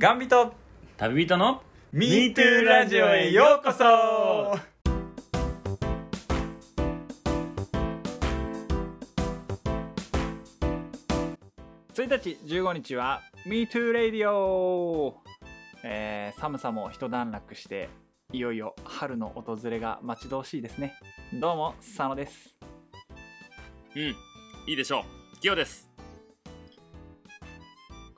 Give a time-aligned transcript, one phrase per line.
[0.00, 0.54] ガンビト
[0.96, 1.60] 旅人の
[1.92, 3.84] MeToo ラジオへようこそ。
[11.92, 15.18] 1日15日は MeToo レディオ。
[15.84, 17.90] えー、寒さも一段落して
[18.32, 20.94] いよいよ春の訪れが待ち遠しいですね。
[21.34, 22.56] どうも佐野です。
[23.94, 24.14] うんい
[24.66, 25.00] いでしょ
[25.36, 25.40] う。
[25.40, 25.89] キヨです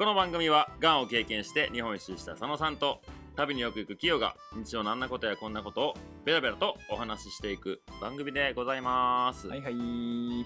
[0.02, 3.00] この番組はがんを経験して日本一周した佐野さんと
[3.36, 9.74] 旅によく行くキヨが日常のあんなことやこんなことをベラベラとお話ししていく番組でございます、はいはい。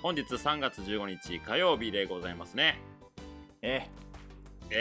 [0.03, 2.79] 本日3月15日火曜日でございますね。
[3.63, 3.89] え
[4.69, 4.69] え。
[4.69, 4.75] ー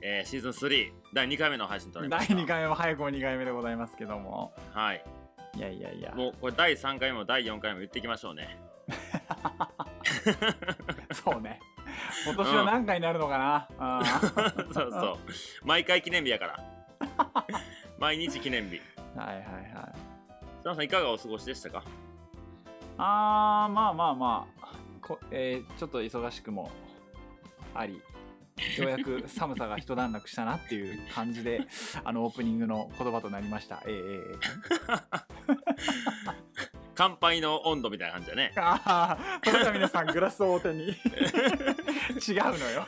[0.00, 2.32] えーシーズン3第2回目の配信となりました。
[2.32, 4.54] 2回目も早くも2回目でございますけども。
[4.72, 5.04] はい。
[5.58, 6.14] いやいやいや。
[6.14, 8.58] もうこれ第3回も第4回も言っていきましょうね。
[11.12, 11.60] そうね
[12.24, 14.64] 今年は何回になるのかな、あー。
[14.72, 15.18] そうそう。
[15.64, 16.64] 毎回記念日やから。
[17.98, 18.80] 毎日記念日。
[19.16, 19.44] はいはいはい。
[20.62, 21.82] 佐野さんいかがお過ごしでしたか？
[22.98, 24.68] あーまあまあまあ。
[25.00, 26.70] こ、えーちょっと忙しくも
[27.74, 28.00] あり
[28.78, 31.66] ようやく寒さが一段落したなっていう感じで
[32.04, 33.82] あのオープニングの言葉となりました。
[33.84, 38.52] えー、えー乾杯の温度みたいな感じだね。
[38.56, 40.88] ああそれでは皆さんグラスをお手に。
[40.90, 42.86] 違うのよ。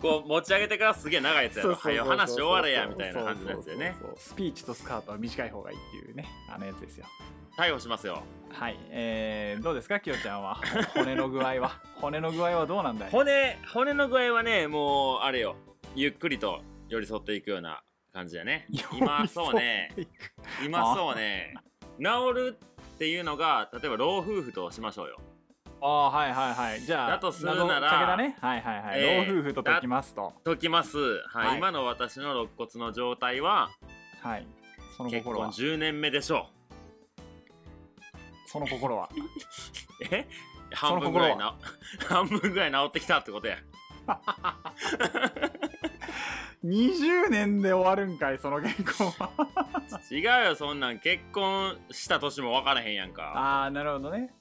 [0.00, 1.74] こう持ち上げてからすげえ長いやつやろ。
[1.74, 7.06] はよ話終われやみたいな感じのやつだよねスピーチとスカートは短い方がいいっていうねあのやつですよ。
[7.56, 8.22] 逮捕しますよ。
[8.50, 8.78] はい。
[8.90, 10.54] えー、どうですかきよちゃんは？
[10.94, 11.80] ほ骨の具合は？
[12.00, 13.10] 骨の具合はどうなんだい？
[13.10, 15.56] 骨骨の具合はねもうあれよ。
[15.94, 17.82] ゆっくりと寄り添っていくような
[18.12, 18.66] 感じだね。
[18.94, 19.90] 今そうね。
[20.64, 21.54] 今そうね。
[21.98, 22.04] 治
[22.34, 22.58] る
[22.98, 25.20] っていうのが例えば老夫婦としましょうよ。
[25.80, 26.80] ああはいはいはい。
[26.80, 28.36] じゃあだとするならね。
[28.40, 30.32] はいはいはい、えー老夫婦と解きますと。
[30.42, 31.46] 解きます、はい。
[31.46, 31.58] はい。
[31.58, 33.70] 今の私の肋骨の状態は
[34.20, 34.46] はい。
[34.96, 36.48] その結婚心は10年目でしょ
[38.46, 39.08] その心は？
[39.12, 40.26] う え？
[40.72, 41.56] 半分ぐらいな
[42.08, 43.58] 半分ぐらい治ってきたってことや
[46.64, 49.30] 20年で終わるんかいその結婚は。
[50.10, 50.98] 違うよそんなん。
[50.98, 53.32] 結婚した年も分からへんやんか。
[53.36, 54.32] ああなるほどね。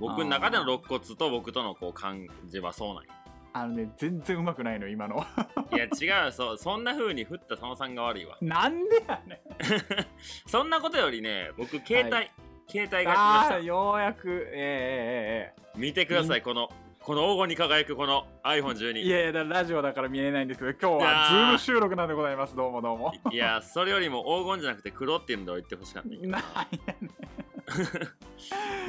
[0.00, 3.10] 僕の中での肋骨と僕とのこう感じはそうなんよ
[3.52, 5.24] あのね全然うまくないの今の。
[5.72, 8.36] いや違うよそそんな風に振った佐野さんが悪いわ。
[8.40, 9.40] なんでやねん。
[10.50, 12.24] そんなことよりね僕携帯、は
[12.66, 14.48] 携帯が来まああしたようやく。
[14.52, 16.68] えええええ見てくださいこの
[17.04, 22.56] この黄金に輝くこの iPhone12 えいやいやラジオだから見えないんですけど今日はズーム収録なんでございます。
[22.56, 23.12] どうもどうも。
[23.30, 26.08] いやそれよりも黄金じゃなくて黒っていうので言ってほしかった。
[26.26, 26.42] な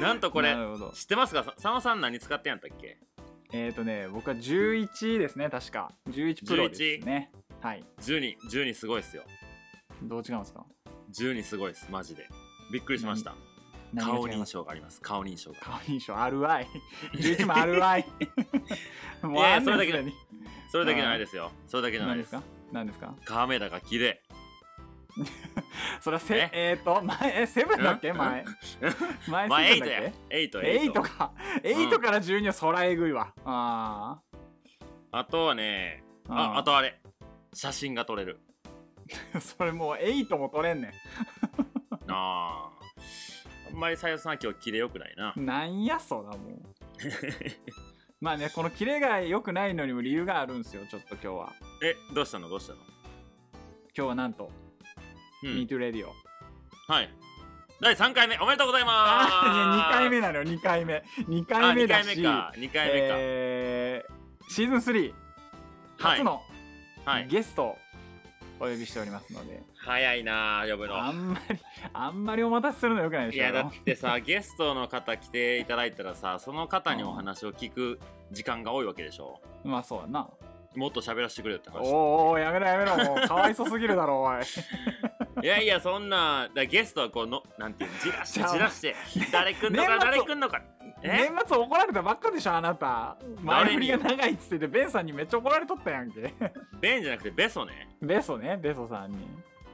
[0.00, 0.56] なんとこれ
[0.94, 1.44] 知ってますか？
[1.44, 2.96] さ佐野さん何使ってんやったっけ？
[3.52, 5.92] えっ、ー、とね僕は11ですね確か。
[6.08, 7.30] 11プロですね。
[7.60, 7.84] はい。
[8.00, 9.24] 1212 12すごいっすよ。
[10.02, 10.64] どう違うんですか
[11.12, 12.26] ？12すごいっすマジで。
[12.72, 13.32] びっくりしました。
[13.32, 13.40] 何？
[13.40, 13.55] が
[13.98, 15.00] 顔認証があります。
[15.00, 15.58] 顔認証が。
[15.60, 16.66] 顔認証あるわい。
[17.14, 18.06] 11もあるわい。
[19.22, 20.14] もいやいやあんねんそれだけに。
[20.70, 21.52] それだけじゃないですよ。
[21.66, 22.30] それだけじゃないです。
[22.30, 22.42] すか？
[22.72, 23.14] 何ですか？
[23.24, 24.20] カメラが綺麗
[26.00, 26.50] それはせえ？
[26.52, 28.10] えっ、ー、と前えセブンだっけ？
[28.10, 28.16] ん？
[28.16, 28.44] 前。
[29.28, 30.10] 前まあ8セブンだっや。
[30.28, 31.32] け8 8 8か。
[31.62, 32.10] 8か。
[32.10, 33.32] ら12はそらえぐいわ。
[33.44, 34.20] あ
[35.12, 37.00] あとはねーああとあれ。
[37.54, 38.40] 写真が撮れる。
[39.40, 40.92] それもう8も取れんね
[42.08, 42.75] あー
[43.70, 45.32] あんまり採用さん今日キレよくないな。
[45.36, 46.62] なんやそらもう。
[48.20, 51.52] まあねこのキレが良くないのにも理由があるんですよちょっと今日は。
[51.82, 52.48] えどうしたの？
[52.48, 52.78] どうしたの？
[53.96, 54.50] 今日はなんと、
[55.42, 55.50] うん。
[55.50, 56.06] MeTooRadio
[56.88, 57.10] はい。
[57.80, 59.32] 第3回目おめでとうございます。
[59.44, 61.04] あ2回目なのよ2回目。
[61.18, 62.08] 2回目だし。
[62.08, 62.52] あ2回目か。
[62.56, 64.16] 2回目か、えー
[64.48, 65.12] シーズン3
[65.98, 66.18] はい。
[66.18, 66.42] 初の
[67.04, 67.26] はい。
[67.26, 67.78] ゲストを
[68.60, 70.96] お呼びしておりますので、早いなあ呼ぶの。
[70.96, 71.58] あんまり
[71.92, 73.38] あんまりお待たせするのよくないでしょ。
[73.38, 78.00] いやだってさゲストの方来ていただいたらさその方にお話を聞く
[78.32, 79.40] 時間が多いわけでしょ。
[79.62, 80.28] まあそうやな。
[80.74, 81.82] もっと喋らせてくれよって話。
[81.82, 82.96] おーおーやめろやめろ。
[82.96, 84.42] もうかわいそすぎるだろおい。
[85.42, 88.96] いやいやそんなだゲストはこうのなんていうのじらしてじらして
[89.30, 90.62] 誰来んのか誰来んのか。
[91.02, 91.30] え？
[91.30, 93.16] 年末怒られたばっかでしょあなた。
[93.40, 96.34] 前振りが長いっつっててベンさんにめっちゃ怒られとったやんけ。
[96.80, 97.88] ベンじゃなくてベソね。
[98.02, 99.18] ベソねベソさんに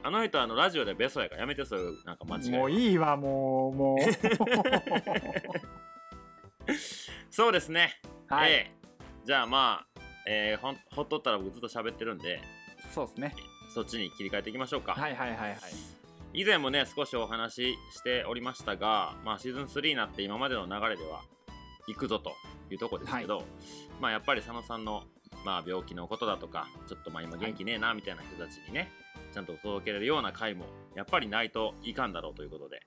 [0.03, 3.97] あの人あのラジオでベソやからやめてそういうなんか間違いもういいわもうもう。
[7.31, 7.99] そうですね。
[8.27, 8.71] はい、ええ。
[9.25, 12.41] じゃあまあ、えーほんほっとったら僕ずっと喋ってるんで。
[12.91, 13.33] そうですね。
[13.73, 15.57] そっちに切り替えていきましょうか、はいはいはいはい。
[16.33, 21.21] 以前もね少しお話ししておりましたが、まあ、シーズン3になって今までの流れでは
[21.87, 22.33] 行くぞと
[22.69, 23.43] いうとこですけど、
[24.01, 25.03] まあやっぱり佐野さんの
[25.45, 28.91] まあ、病気のことだとかちょっとまあ今元気ねえなみたいな人たちにね、
[29.33, 30.65] ちゃんと届けられるような回も
[30.95, 32.81] やっぱりないといかんだろうということで、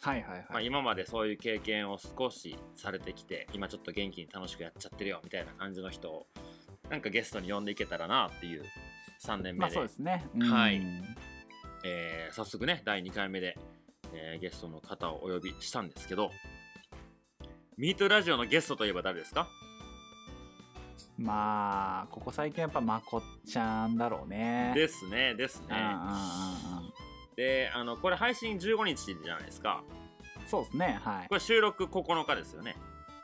[0.00, 0.66] はいはいまあ、はい。
[0.66, 6.26] 今までそういう経験を少しされてきて今ちょっと元気に楽しくやっちゃってるよみたいな感じの人を
[6.90, 8.64] なんかゲストに呼んでいけたらなっていう
[9.24, 10.24] 3年目で,、まあそうですね。
[10.40, 10.76] はい。
[10.78, 11.02] うん。
[11.84, 13.56] えー早速ね第2回目で、
[14.14, 16.30] えーゲストの方をお呼びしたんですけど
[17.76, 19.48] ミートラジオのゲストといえば誰ですか？
[21.18, 24.72] まあ、ここ最近やっぱまこっちゃんだろうね。
[24.74, 25.76] ですねですね
[27.36, 29.82] であのこれ配信15日じゃないですか
[30.46, 31.00] そうですね。
[31.02, 31.34] はいこ。
[31.34, 32.76] れ収録9日ですよね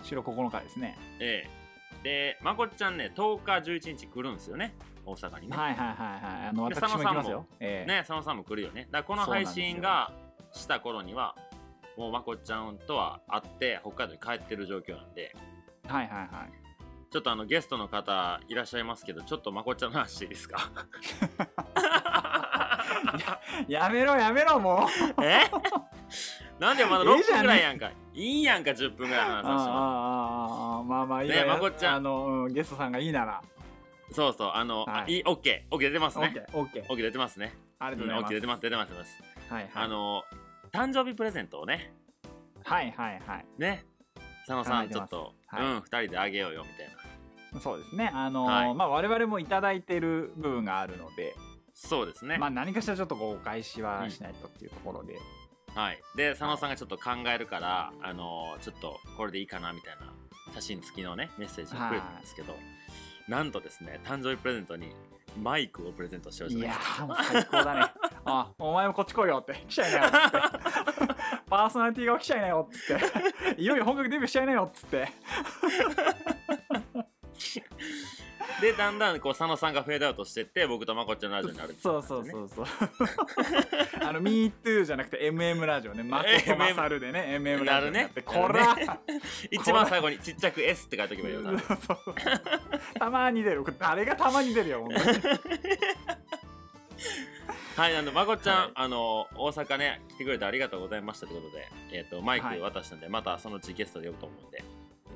[0.02, 0.96] 白9日ですね。
[1.20, 1.68] ええ
[2.04, 4.74] でまこっちゃんね10日11日来るんですよね
[5.04, 6.48] 大阪にね、はいはいはいはい。
[6.48, 7.46] あの、で私も行きますよ。
[7.60, 10.12] ええね佐野さんも来るよねだからこの配信が
[10.52, 11.34] した頃には
[11.96, 15.34] もうまこっちゃんとは会って北海道に帰ってる状況なんで
[15.86, 16.67] はいはいはい。
[17.10, 20.70] ちょっとあのゲストの方いらっしゃいますけどちょっとまこっちゃんの話いいですか？
[23.68, 24.86] やめろやめろも
[25.18, 25.24] う。
[25.24, 25.40] え？
[26.58, 27.90] なんでまだ6いいじゃん分ぐらいやんか？
[28.14, 29.82] いいやんか10分ぐらいの話させてもらっあああ
[30.74, 33.40] あああまあまあいいねやまこっちゃんあの、うんゲストさんがいいなら。
[34.08, 37.02] てそうそうあの、はいあいいオッケーオッケー出てますねオッケーオッケー。
[37.04, 38.24] 出てますねありがとうございます。
[38.24, 39.22] オッケー出てます出てます出てます
[39.54, 39.72] はいはい。
[39.74, 40.24] あの
[40.72, 41.94] 誕生日プレゼントをね
[42.64, 43.46] はいはいはい。
[43.58, 43.84] ね
[44.46, 45.64] 佐野さんちょっと、はい。
[45.64, 46.88] うん2人であげようよみたい
[47.54, 47.60] な。
[47.60, 48.10] そうですね。
[48.12, 48.74] あのーはい。
[48.74, 51.34] まあ我々もいただいてる部分があるので、
[51.74, 55.16] そうですね、まあ何かしらちょっとこうお返しはしないとっていうところで、
[55.74, 56.00] はい。
[56.16, 60.12] で佐野さんがちょっと考えるから、あのちょっとこれでいいかなみたいな
[60.54, 62.54] 写真付きのねメッセージをくれたんですけど、
[63.28, 64.92] なんとですね誕生日プレゼントに
[65.40, 67.80] マイクをプレゼントしましたねいやーもう最高だね。
[68.24, 70.38] あ、お前もこっち来いよって来ちゃいなって。
[71.48, 72.96] パーソナリティ側来ちゃいなよっつっ
[73.56, 73.60] て。
[73.62, 75.08] いよいよ本格デビューしちゃいなよっつって。
[78.60, 82.66] でだんだんこう佐野さんがフェードアウトしてって僕とまこっちゃんのラジオになるっていそうそうそうそう。
[84.04, 86.02] あの、MeToo じゃなくて MM ラジオね。
[86.02, 88.98] マコとマサルでね、MM ラジオになねこら、な
[89.50, 91.60] 一番最後にちっちゃく S って書いとけばいいよな
[92.98, 93.62] たまに出る。
[93.62, 95.20] これ誰がたまに出るよ、本当に。
[97.78, 104.64] はい、あの、まこっちゃん、はいあの、大阪ね、来てくれてありがとうございましたということで、えっ、と、マイはいク渡したんで、またそのうちゲストで呼ぶと思うんで、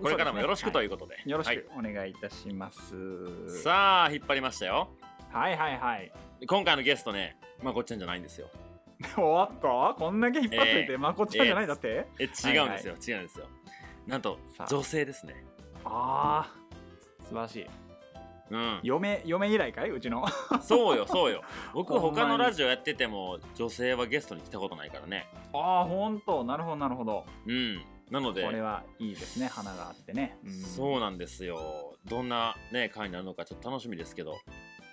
[0.00, 1.20] これからもよろしくということで。
[1.26, 3.62] よろしはいくお願いいたします。
[3.64, 4.90] さあ、引っ張りましたよ。
[5.32, 6.12] はいはいはい。
[6.46, 8.48] 今回のゲストね、まこっちゃんじゃないんですよ。
[9.18, 13.46] おっとこんだけ引っ張っといて、えーまこっちゃんじゃないんだって、え、違うんですよ、違うんですよ。
[14.06, 15.44] なんとさあ、女性ですね。
[15.84, 16.62] ああ
[17.24, 17.66] 素晴らしい
[18.52, 18.80] うん。
[18.82, 19.90] 嫁嫁以来かい？
[19.90, 20.24] うちの。
[20.60, 21.42] そうよ、そうよ。
[21.72, 25.26] 僕、他のラジオやってても、女性はゲストに来たことないからね。
[25.54, 26.44] ああほんと。
[26.44, 27.24] なるほどなるほど。
[27.46, 27.82] うん。
[28.10, 30.52] なので、これはいいですね花があってね、うん。
[30.52, 31.96] そうなんですよ。
[32.04, 34.36] どんなね、回になるのかちょっと楽しみですけど、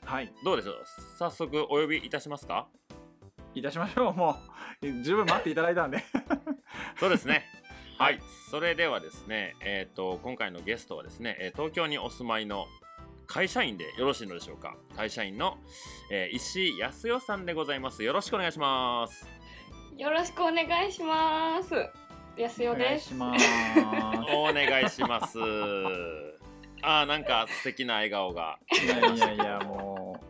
[0.06, 0.32] はい。
[0.46, 0.86] どうでしょう？
[1.18, 2.70] 早速お呼びいたしますか？
[3.56, 4.38] いたしましょうも
[4.82, 4.88] う。
[5.04, 6.02] 十分待っていただいたんで。
[6.98, 7.44] そうですね。
[7.98, 8.20] はい、
[8.50, 12.66] それではですね、えっ、と、今回のゲストはですね、えー東京にお住まいの
[13.32, 14.76] 会社員でよろしいのでしょうか？
[14.96, 15.60] 会社員の、
[16.10, 18.02] えー石井康代さんでございます。
[18.04, 19.28] よろしくお願いします。
[19.98, 21.76] よろしくお願いします。
[22.38, 23.14] 安代です。
[23.14, 23.46] お願いします
[24.34, 25.38] お願いします。
[26.82, 28.58] あー、なんか素敵な笑顔が。
[28.72, 30.26] いやいやいやもう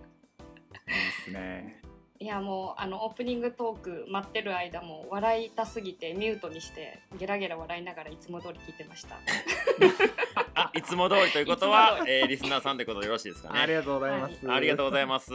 [0.92, 1.79] いいですね
[2.22, 9.16] いやもうあのオープニングトーク待ってる間も笑いたすぎてミュートにしてゲラゲラ笑いながらいつも通り聞いてました。
[10.54, 13.60] あ、いつも通りということはえーリスナーさんということでよろしいですかね。
[13.62, 15.34] ありがとうございます、ありがとうございすます。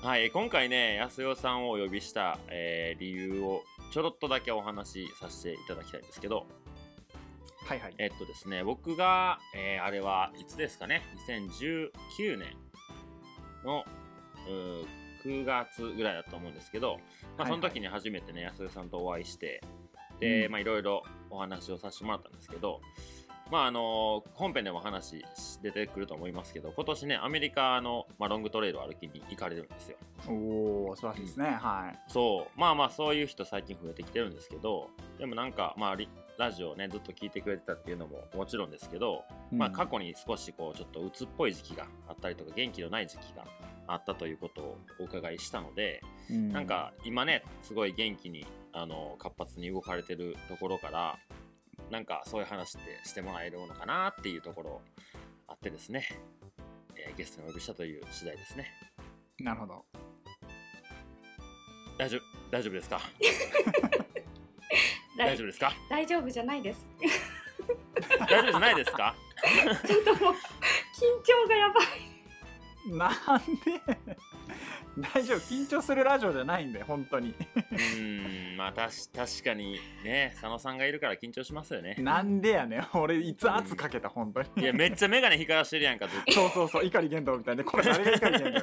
[0.00, 6.46] はい、今回ね、安代さんをお呼びした、えー理由をちょろっとだけお話しさせていただきたいんですけど、
[7.66, 12.56] はいはいえっとですね、僕が、えーあれはいつですかね、2019年
[13.64, 13.84] の
[14.46, 17.60] 9月ぐらいだと思うんですけど、まあ、はいはい。
[17.60, 19.62] その時に初めてね、安代さんとお会いして、
[20.20, 20.52] で、うん。
[20.52, 22.80] まあいろいろお話をさせてもらったんですけど、
[23.50, 29.96] まああの本編でも話し出てくると思いますけど、今年ね、アメリカの、まあ、ロングトレイルを歩きに行かれるんですよ。
[30.28, 32.10] おお素晴らしいですね、はい。
[32.10, 36.08] そう、まあまあそういう人最近増えてきてるんですけど、でもなんか、まあリ
[36.38, 43.44] ラジオをね、ずっと聞いてくれてたっていうのももちろんですけど、まあ過去に少しこうちょっと鬱っぽい時期があったりとか元気のない時期が
[43.86, 46.00] あったということをお伺いしたので、
[46.30, 46.48] うん。
[46.52, 51.18] なんか今ねすごい元気にあの活発に動かれてるところから
[51.90, 54.82] なんかそういう話ってしてもらえるのかなっていうところ
[55.46, 56.08] あってですね、
[56.96, 58.66] えーゲストにお呼びしたという次第ですね。
[59.38, 59.84] なるほど。
[61.98, 63.00] 大丈夫大丈夫ですか？
[65.16, 65.72] 大大丈夫ですか？
[65.88, 66.86] 大丈夫じゃないです。
[68.18, 69.14] 大丈夫じゃないですか？
[69.86, 70.34] ちょっともう
[71.22, 71.86] 張がやばい。
[72.92, 73.12] なん
[73.64, 73.98] で？
[75.12, 77.30] 大丈夫緊張するラジオじゃないんだよ本当に。
[77.30, 81.96] うーんまあたし確かにね佐野さんがいるから緊張しますよね。
[81.98, 82.86] なんでやねん。
[82.92, 84.48] 俺いつ圧かけた本当に。
[84.56, 86.32] いやめっちゃ眼鏡光らしてるやんかずっと。
[86.32, 88.62] そうそうそう 碇玄斗みたいでこれ誰が碇玄斗よ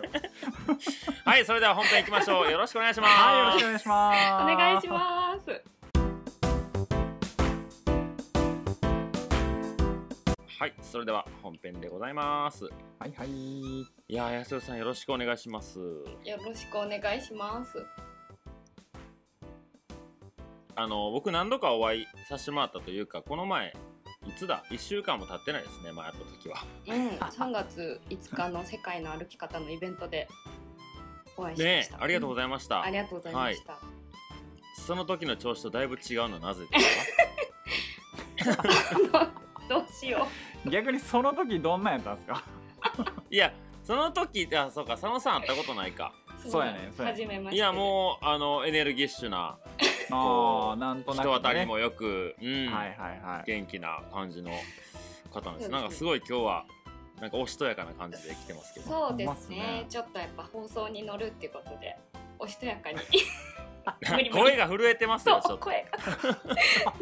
[1.25, 2.51] はいそれでは本編いきましょう。
[2.51, 3.13] よろしくお願いします。
[3.13, 4.53] はいよろしくお願いします。
[4.53, 5.60] お願いします
[10.61, 12.65] はいそれでは本編でございます。
[12.99, 13.79] はいはい。
[13.81, 15.79] いやー安代さんよろしくお願いします。
[15.79, 17.83] よろしくお願いします。
[20.75, 23.73] あの僕何度かお会いさせてもらったというかこの前
[24.27, 26.63] いつだ？1週間も経ってないですね前会った時は。
[26.87, 30.27] うん 3月5日の世界の歩き方のイベントで
[31.37, 33.79] お会いしまねした、ありがとうございました、ありがとうございました、
[34.85, 38.55] その時の調子とだいぶ違うのはなぜです
[39.11, 39.31] か？
[39.69, 40.27] どうしよ
[40.69, 42.43] 逆にその時どんなんやったんですか？
[43.29, 43.53] いや
[43.83, 46.13] その時あそうか佐野さん会ったことないか。
[46.45, 47.55] うそうやねそうやね初めまして。
[47.57, 49.57] いやもうあのエネルギッシュな
[50.11, 53.43] ああなんとなく、ね、人当たりもよく、うんはいはいはい。
[53.47, 54.51] 元気な感じの
[55.31, 55.69] 方なんです。
[55.69, 55.73] ね。
[55.73, 56.65] なんかすごい今日は
[57.19, 58.87] なんかおしとやかな感じで来てますけど。
[58.87, 59.55] そうですね。
[59.57, 59.85] ね。
[59.89, 61.97] ちょっとやっぱ放送に乗るっていうことで
[62.39, 62.97] おしとやかに。
[64.11, 65.65] 無理無理声が震えてますそうよちょっと。
[65.65, 65.85] 声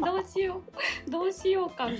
[0.12, 0.62] どうしよ
[1.06, 1.10] う。
[1.10, 1.96] どうしよう感が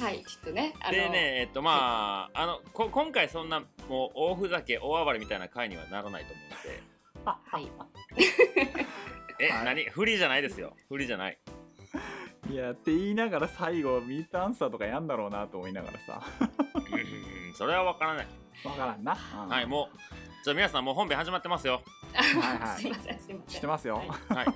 [0.00, 0.92] はいちょっとねあの。
[0.92, 6.94] でねえっとまああのこ今回そんなもう大ふざけ大暴れみたいな回にはならないと思うので。
[7.24, 7.70] はい。
[9.40, 10.76] え、はい何不利じゃないですよ。
[10.88, 11.38] 不利じゃない。
[12.50, 16.22] いやって言いながら最後ミートアンサーとかやんだろうなと思いながらさ。
[16.74, 18.26] うんそれは分からない。
[18.64, 19.48] わからんな、うん。
[19.48, 19.98] はいもう
[20.44, 21.82] じゃあ皆さんもう本編始まってますよ。
[22.12, 22.80] はいはい。
[22.80, 23.56] すいませんすいません。
[23.56, 24.08] してますよ、はい。
[24.08, 24.46] はい。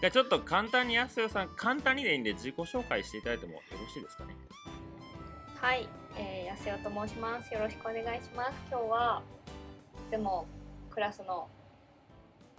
[0.00, 4.36] じゃあちょっと簡単に安代さん簡単にでいいんで自己紹介していただいてもよろしいですかね
[5.60, 5.86] はい、
[6.16, 7.52] えー、安代と申します。
[7.52, 8.52] よろしくお願いします。
[8.70, 9.22] 今日は
[10.08, 10.46] いつも
[10.88, 11.48] クラスの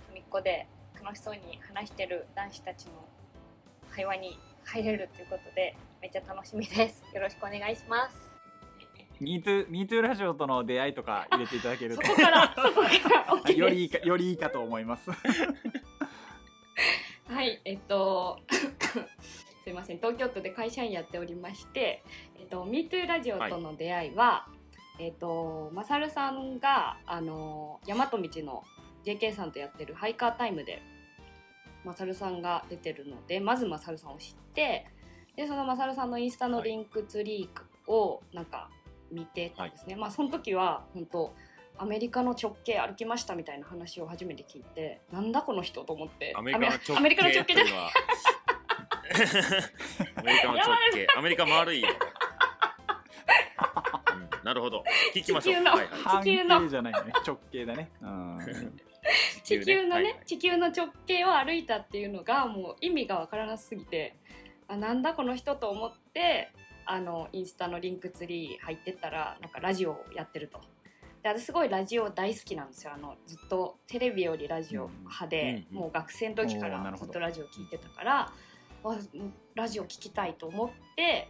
[0.07, 0.67] 隅っこで
[1.03, 2.91] 楽しそうに話してる男子たちの
[3.89, 7.03] 会話に入れるということでめっちゃ楽しみです。
[7.15, 8.15] よろしくお願いします。
[9.19, 15.09] ミートゥミートゥラジオとの出会いとか入れていただけるとそこから そこから OK よりいいかよりいいかと思います
[17.27, 18.39] はい、えっと、
[19.21, 22.03] すいません、東京都で会社員やっておりまして、
[22.39, 24.47] えっと、MeToo ラジオとの出会いは、
[24.99, 28.63] えっと、マサルさんが、あの、大和道の
[29.03, 30.81] JK さんとやってるハイカータイムで、
[31.83, 34.85] マサルさんが出てるので、まずマサルさんを知って、
[35.35, 38.69] で、そのマサルさんのインスタのリンクツリーを、なんか、
[39.11, 39.95] 見てたんですね。
[39.95, 41.33] まあ、その時は、本当
[41.77, 46.31] アメリカの直径歩きましたみたいな話を初めて聞いてなんだこの人と思って。
[46.95, 47.73] アメリカの直径じゃない
[50.15, 51.07] アメリカの直径。
[51.17, 51.89] アメリカ丸いよ、
[54.13, 54.83] うん、なるほど。
[55.13, 55.55] 聞きましょう。
[55.55, 55.71] 地球の。
[55.71, 55.87] はいはい。
[56.03, 56.61] 半地球の。
[56.61, 57.13] 径じゃないね。
[57.25, 57.91] 直径だね。
[58.01, 58.39] うん。
[59.43, 60.19] 地球のね、はいはい。
[60.25, 64.15] 地球の直径を歩いたっていうのがもう意味がわからなすぎて
[64.67, 66.51] あなんだこの人と思って
[66.85, 70.61] あのインスタのリンクツリー入ってったらなんかラジオをやってると。
[71.23, 72.93] で私すごいラジオ大好きなんですよ。
[72.95, 78.33] あのずっとテレビよりラジオ派で、うんもう学生の時からずっとラジオ聞いてたから
[78.83, 78.97] あ
[79.55, 81.29] ラジオ聞きたいと思って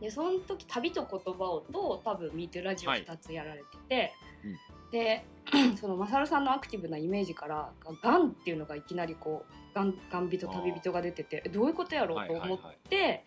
[0.00, 4.12] でその時「旅と言葉を」と多分「MeToo ラジオ」はい2つやられてて、
[4.44, 4.90] うん。
[4.90, 5.24] で
[5.80, 13.24] そのマサルさんのアクティブなイメージからガンっていうのがいきなりこうガンガン人旅人が出ててえどういうことやろうと思って、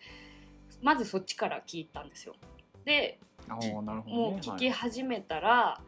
[0.82, 2.34] まずそっちから聞いたんですよ。
[2.84, 3.18] で
[3.48, 4.02] ね。
[4.06, 5.80] もう聞き始めたら、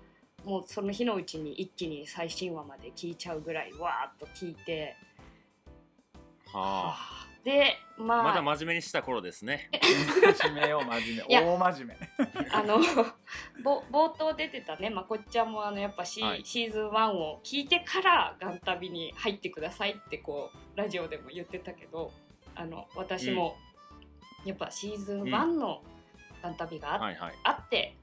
[0.44, 4.96] もうその日のうちに一気に最新話まで聞いちゃうぐらいわーっと聞いて、
[6.52, 6.96] は
[7.44, 8.20] でまあ。
[8.20, 9.70] あまだ真面目にした頃ですね。
[10.38, 11.36] 真面目よ真面目。
[11.36, 12.46] 大真面目。
[12.52, 12.78] あの
[13.62, 14.90] ぼ冒頭出てたね。
[14.90, 16.44] まこっちゃんもあのやっぱシ,、はい。
[16.44, 22.12] シーズン1を聞いてからガン旅に入ってくださいってこうラジオでも言ってたけど
[22.54, 23.56] あの私も
[24.44, 25.82] やっぱシーズン1の
[26.42, 27.34] ガン旅があ,、はいはい。
[27.44, 27.96] あって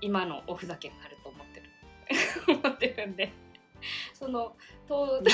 [0.00, 1.70] 今のおふざけがあると思ってる。
[2.62, 3.32] 思ってるんで。
[4.12, 4.54] その
[4.86, 5.22] と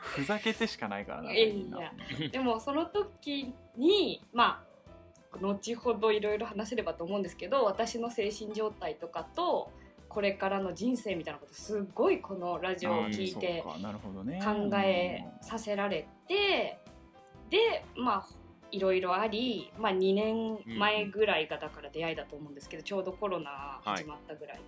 [0.00, 1.32] ふざけてしかないからな。
[1.32, 1.92] いや
[2.30, 4.64] でもその時にま
[5.32, 9.70] あ後ほどいろいろ話せればと思うんですけど私の精神状態とかと
[10.08, 16.80] これからの人生みたいなことすっごいこのラジオを聞いて考えさせられて
[17.48, 18.39] でまあ
[18.72, 24.60] いろいろあり、まあ、2年前ぐらいがだから出会いだと思うんですけどちょうどコロナ始まったぐらい、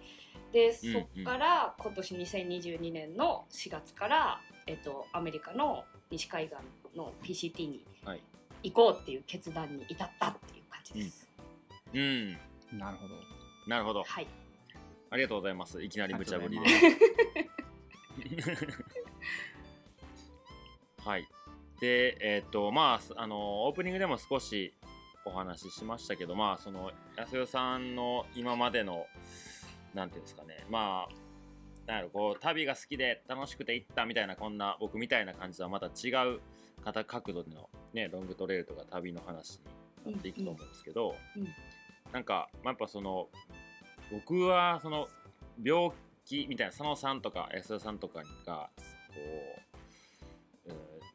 [0.52, 6.56] でそっから今年2022年の4月から、えっと、アメリカの西海岸
[6.96, 8.20] の PCT にはい。
[8.64, 11.28] 行こうっていう決断に至ったっていう感じです。
[11.92, 12.32] うん。
[12.78, 13.14] なるほど。
[13.66, 14.04] なるほど。
[14.04, 14.26] はい。
[15.10, 15.82] ありがとうございます。
[15.82, 16.66] いきなり無茶ぶりで。
[21.04, 21.26] はい
[21.82, 24.72] でえっ、とまああのオープニングでも少し
[25.24, 29.04] お話ししましたけどまあその安代さんの今までの
[29.92, 36.38] なんていうんですかねまあなんやろこう旅が好きで楽しくて行ったみたいなこんな僕みたいな感じとはまた違う
[36.84, 39.58] 方角度でのねロングトレイルとか旅の話
[40.06, 41.48] になっていくと思うんですけど、うんうん。
[42.12, 43.26] なんか、まあ、やっぱその
[44.12, 45.08] 僕はその
[45.60, 45.90] 病
[46.24, 49.71] 気みたいな佐野さんとか安田さんとかがこう、うん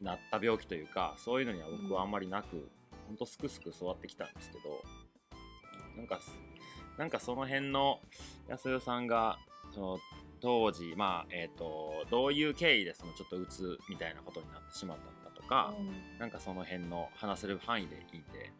[0.00, 2.68] なった病気というかそういうのには僕はあんまりなく、
[3.06, 4.62] ほんとすくすく育ってきたんですけど
[5.96, 6.20] なんか
[6.96, 8.00] なんかその辺の
[8.48, 9.38] 安代さんが
[9.72, 9.98] その
[10.40, 18.52] 当時まあえっ、とどういう経緯でそのちょっとうつみたいなことになってしまったのかとか、うんなんかその辺の話せる範囲でいいんで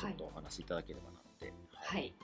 [0.00, 0.24] ちょはいっと。
[0.24, 2.14] お話しいただければなって、はい。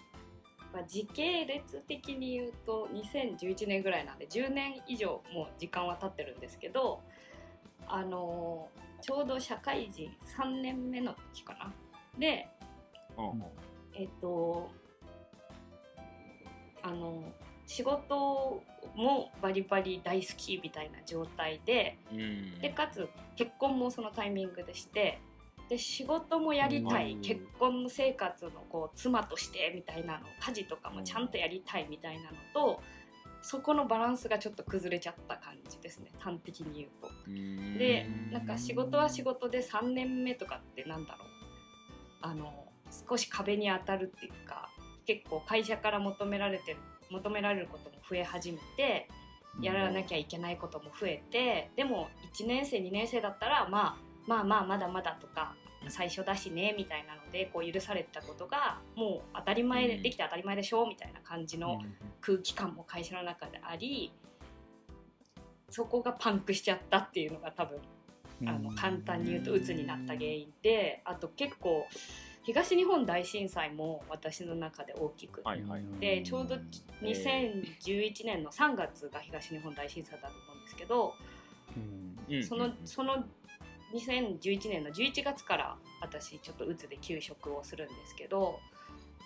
[0.72, 7.00] まあ、時系列的に言うと2011年ぐらいなんで10年以上もう時間は経ってるんですけど
[7.86, 11.72] あのーちょうど社会人3年目の時かな。
[12.18, 12.48] で
[13.16, 13.42] うん。
[13.94, 14.70] えっと
[16.82, 17.22] あの
[17.66, 18.62] 仕事
[18.94, 22.60] もバリバリ大好きみたいな状態でうん。
[22.60, 25.20] でかつ結婚もそのタイミングでして
[25.68, 27.20] で仕事もやりたい、うん。
[27.20, 32.80] 結婚生活のこう妻としてみたいなの家事とかもちゃんとやりたいみたいなのと
[33.42, 36.10] そこのバランスがちょっと崩れちゃった感じですね。
[36.18, 37.08] 端的に言うと。
[37.26, 37.78] うん。
[37.78, 41.28] でなんか仕事は仕事で3年目とかってなんだろう。
[42.20, 42.68] あの
[43.08, 44.68] 少し壁に当たるっていうか
[45.06, 46.78] 結構会社から求められてる
[47.10, 49.08] 求められることも増え始めて
[49.60, 55.54] やらなきゃいけないことも増えてでも1年生2年生だったら、まあ、まあまあまだまだとか
[55.88, 60.02] 最初だしねみたいなのでこう許されてたことがもう当たり前でうん。
[60.02, 61.80] できて当たり前でしょみたいな感じの
[62.20, 64.12] 空気感も会社の中であり
[65.70, 67.78] そこがパンクしちゃったっていうのが多分
[68.46, 71.86] あの簡単に言うと鬱になった原因であと結構
[72.44, 75.42] 東日本大震災も私の中で大きく。
[76.00, 76.56] でちょうど
[77.02, 81.14] 2011年の3月が東日本大震災だと思うんですけど
[82.42, 83.24] そのその
[83.94, 88.58] 2011年の11月から私ちょっと鬱で休職をするんですけど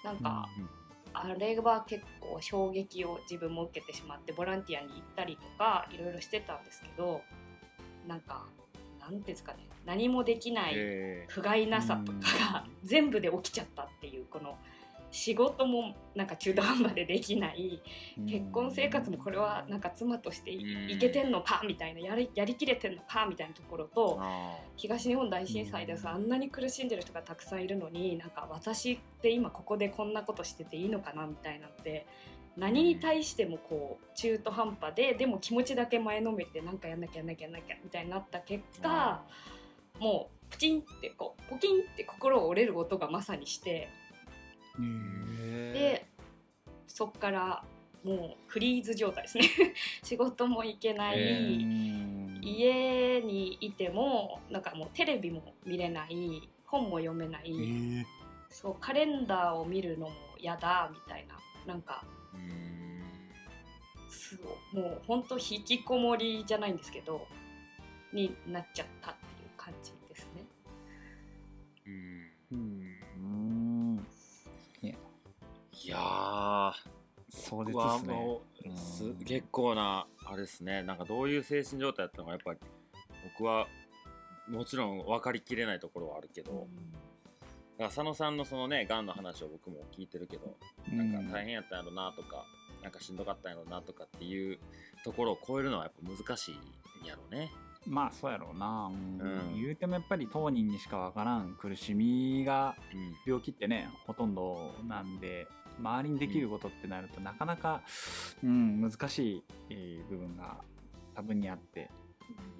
[0.04, 0.48] なんか
[1.14, 7.20] あれは結構衝撃を自分も受けてしまってボランティアに行ったりとかいろいろしてたんですけど
[8.06, 8.46] なんか
[9.00, 12.18] なんていうんですかね何もできないえ不甲斐なさとか
[12.52, 14.56] が全部で起きちゃったっていうこの
[15.12, 17.80] 仕事もなんか中途半端でできない。
[18.26, 20.58] 結婚生活もこれはなんか妻としてうん
[20.90, 32.06] いいけてんのかみたいなやりやりきれてんのかみたいなところとあ東日本大震災でさあんなに苦しんでる人がたくさんいるのになんか私って今ここでこんなことしてていいのかなみたいなので
[32.56, 39.22] 何に対してもこう中途半端ででも気持ちだけ前のめりでなんかやんなきゃやんなきゃやんなきゃみたいになった結果
[39.98, 43.88] もうプチンってこうポキンって心を折れる音がまさにして
[44.78, 46.06] で
[46.86, 47.64] そっから
[48.04, 49.48] もうフリーズ状態ですね。
[50.02, 56.48] 仕事も行けない、へ家にいてもなんかもうテレビも見れない。
[56.66, 57.52] 本も読めない、
[58.48, 61.38] そうカレンダーを見るのも嫌だみたいな。
[61.66, 62.04] なんか
[62.34, 62.72] うん
[64.08, 67.26] すごいもうほんと引きこもりじゃないんですけど
[68.12, 69.92] になっちゃったっていう感じ
[75.92, 76.72] やー。
[77.30, 78.12] 壮ですね。
[78.12, 78.76] もううん。
[78.76, 80.82] す結構なあれですね。
[80.82, 82.58] なんかどういう精神状態だったのかやっぱり
[83.36, 83.66] 僕は
[84.48, 86.66] もちろん分かりきれないところはあるけど、だか
[87.78, 90.56] ら佐野さんのそのねがんの話を僕も聞いてるけど
[90.92, 92.44] なんか大変やったんやろなとか、
[92.82, 94.58] なんかしんどかったんやろなとかっていう
[95.04, 97.50] ところを超えるのはやっぱ難しいんやろうね。
[97.86, 99.20] まあそうやろうな、うん。
[99.20, 99.24] う
[99.58, 99.62] ん。
[99.62, 103.14] 言うてもやっぱり当人にしかわからん苦しみがうん。
[103.26, 105.46] 病気ってねほとんどなんで
[105.78, 107.82] 周りにできることってなると、なかなか、
[108.42, 110.58] うん、難しい、えー部分が
[111.14, 111.90] 多分にあって、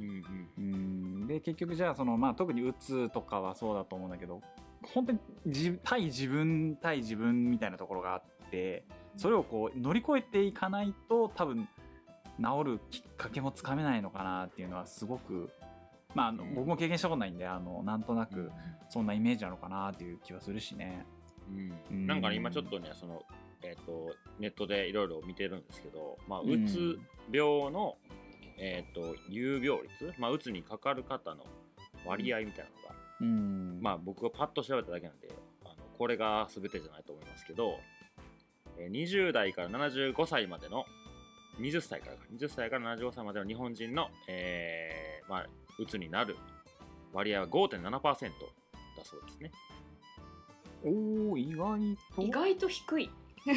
[0.00, 0.24] うん
[0.58, 0.76] うんう
[1.24, 4.40] ん、で結局じゃあその、まあ、特にうつとかはそうだと思うんだけど
[4.94, 8.84] 本当に自対自分対自分みたいなところがあって
[9.16, 11.68] それをこう乗り越えていかないと多分
[12.38, 15.50] 治るきっかけもつかめないのかなっていうのはすごく、
[16.14, 18.50] まあ、あの僕も経験したことないんであのなんとなく
[18.88, 21.06] そんなイメージなのかなっていう気はするしね。
[21.48, 21.72] うん。
[21.90, 23.22] うんなんかね今ちょっとねその、
[23.62, 26.98] えー、とネットでいろいろ見てるんですけど、まあ、ううんつ
[27.30, 27.96] 病の、
[28.58, 31.44] えー、と有病率、まあ、うつにかかる方の
[32.04, 33.78] 割合みたいなのが、うん。
[33.80, 35.28] まあ僕がパッと調べただけなんで
[35.64, 37.76] あのこれが全てじゃないと思いますけど
[38.78, 40.84] えー20代から75歳までの
[41.60, 45.46] 20歳からか20歳から75歳までの日本人の、えーまあ、
[45.78, 46.36] うつになる
[47.12, 49.50] 割合は5.7%だそうですね。
[50.84, 52.22] おお意外と。
[52.22, 53.10] 意外と低い。
[53.44, 53.56] まあ、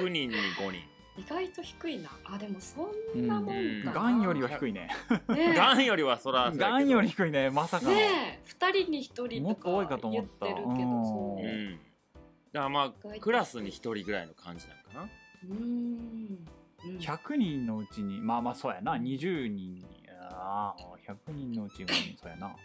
[0.00, 0.80] 100人に5人。
[1.14, 2.10] 意外と低いな。
[2.24, 4.22] あでもそんなもんかな、がん。
[4.22, 4.88] よりは低いね。
[5.28, 5.54] ねえ。
[5.54, 11.46] がんよりはそらがんより低いねまさかの、ねえ2人に1人ともっと多いかかと思ってたるけどうんそう。
[11.46, 11.76] うん。
[11.76, 15.02] だからまあクラスに1人ぐらいの感じなのかな。
[15.02, 16.46] うーん。
[16.84, 16.96] うん。
[16.98, 18.96] 100人のうちにまあまあそうやな。
[18.96, 19.84] 20人
[20.18, 22.56] ああ100人のうち5人そうやな。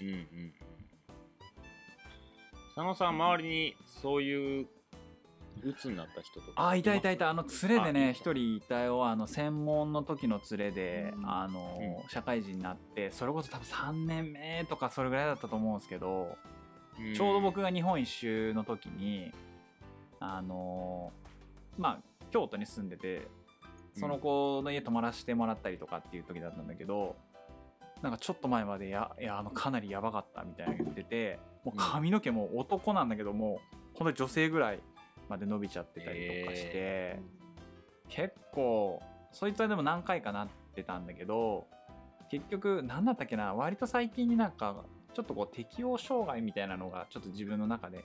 [0.00, 0.54] うんうんうん。
[2.76, 4.66] 佐野さん周りにそういう
[5.64, 7.30] 鬱になった人とかあいたいたいた。
[7.30, 9.06] あの連れでねあ一人いたよ。
[9.06, 11.26] あの専門の時の連れで、うん。
[11.26, 16.36] あの社会人になってそれこそ多分3年目とかそれぐらいだったと思うんですけど、
[17.00, 17.14] うん。
[17.14, 19.32] ちょうど僕が日本一周の時に
[20.20, 21.14] あの
[21.78, 21.98] まあ
[22.30, 23.26] 京都に住んでて
[23.98, 27.16] その子の家泊まらせてもらったりとかっていう時だったんだけど
[28.02, 33.58] なんかちょっと前までやいやあのかなりやばかったみたいなの言っててもう髪の毛も男なんだけども
[33.94, 34.78] ほんと女性ぐらい
[35.28, 37.18] まで伸びちゃってたりとかして、
[38.08, 39.02] 結構
[39.32, 41.66] そいつはでも何回かなってたんだけど
[42.30, 48.04] 結局何だったっけな割と最近になんかちょっとこう適応障害みたいなのがちょっと自分の中で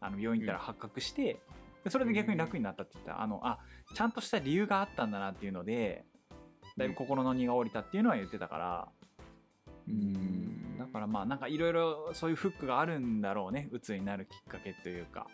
[0.00, 1.38] あの病院行ったら発覚して、
[1.84, 3.58] でそれで逆に楽になったって言った、あのあ
[3.94, 6.06] ちゃんとした理由があったんだなっていうので
[6.78, 8.88] だいぶ心の荷が下りたっていうのは言ってたから。
[9.86, 10.41] うん。
[10.41, 10.41] だ
[10.92, 13.68] からまあなんかいろいろそういうフックがあるんだろうね。
[13.72, 15.26] 鬱になるきっかけというか。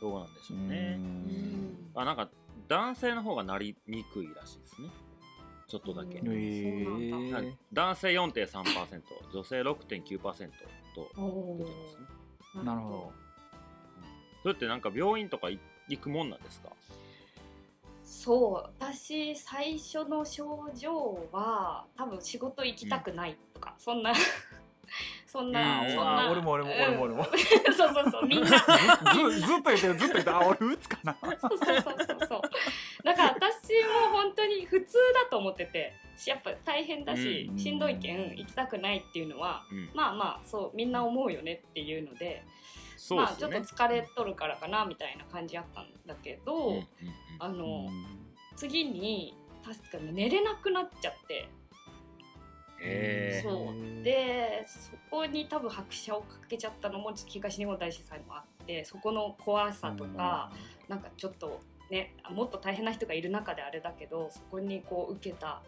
[0.00, 0.96] そうなんでしょうね。
[0.98, 1.90] うん。
[1.94, 2.30] あなんか
[2.68, 4.88] 男性の方がなりにくいらしいですね。
[5.68, 6.20] ちょっとだけ。
[6.20, 6.32] うん。
[6.32, 7.48] へそうなんだ。
[7.50, 10.50] え男性4.3%、女性6.9%
[10.94, 12.06] とお出てますね。
[12.56, 13.12] ーなるほど。
[14.42, 16.70] それってなんか病院とかい行くもんなんですか？
[18.04, 18.70] そう。
[18.80, 24.12] 私最初の症状は多分仕事行きたくないとか、そんな
[25.26, 25.94] そんな、うん。
[25.94, 26.28] そんな。
[26.28, 27.26] あ俺も俺も俺も俺も。
[27.30, 27.74] うん。
[27.74, 28.48] そうそうそうみんな。
[28.48, 30.36] ずずっと言ってるずっと言ってる。
[30.36, 31.16] あ俺打つかな。
[31.20, 32.42] そうそうそうそうそう。
[33.04, 35.92] だから私も本当に普通だと思ってて
[36.26, 39.90] やっぱ大変だし、うんしんどいけん行きたくないっていうのはうん。
[39.94, 42.44] まあまあそうみんな思うよねっていうので
[43.10, 43.58] まあちょっと。
[43.58, 46.82] 疲れとるからかなみたいな感じあったんだけど、
[47.38, 47.88] あの、
[48.56, 51.48] 次に確かに寝れなくなっちゃって
[53.42, 54.02] そう。
[54.02, 60.50] でそこに多分拍車をかけちゃったのも東日本大震災もあってそこの怖さとか、
[60.88, 65.62] なんかちょっとねもっと大変な人がいる中であれだけどそこにこう受けた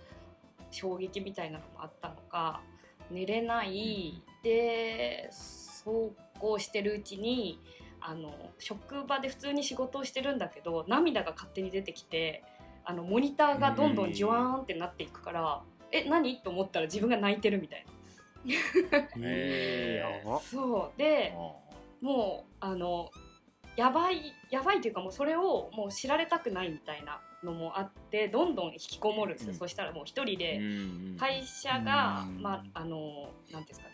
[0.70, 2.62] 衝撃みたいなのもあったのか
[3.10, 4.22] 寝れない。
[4.42, 7.60] でそうこうしてるうちに
[8.00, 12.42] あの職場で普通に仕事をしてるんだけど涙が勝手に出てきて
[12.84, 16.42] あのモニターがどんどんジュワーンってなっていくから、え何？
[16.42, 17.84] と思ったら自分が泣いてるみたい
[19.20, 20.18] へー。
[20.18, 20.32] やば。
[20.32, 20.40] な。
[20.40, 20.98] そう。
[20.98, 21.38] であ
[22.04, 23.10] もうあの
[23.76, 29.58] やばいやばいというかもうそれをもう知られたくないみたいなのもあってどんどん引きこもるんですよ、うん。
[29.58, 30.60] そしたらもう一人ーで
[31.18, 32.42] 会社が、うん。
[32.42, 33.92] まああのなんていうんですかね。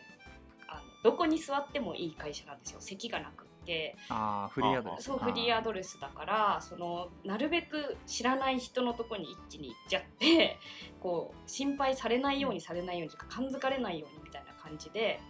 [0.69, 2.81] あのどこに座ってもいい会社なんですよ。
[2.81, 3.95] 席がなくって。
[4.09, 5.05] あーフリーアドレス。
[5.05, 10.57] そうフリーアドレスだからそのなるべく知らない人のとこに一気に行っちゃって
[11.01, 15.21] こう心配されないようにされないようにとか感づかれないようにみたいな感じで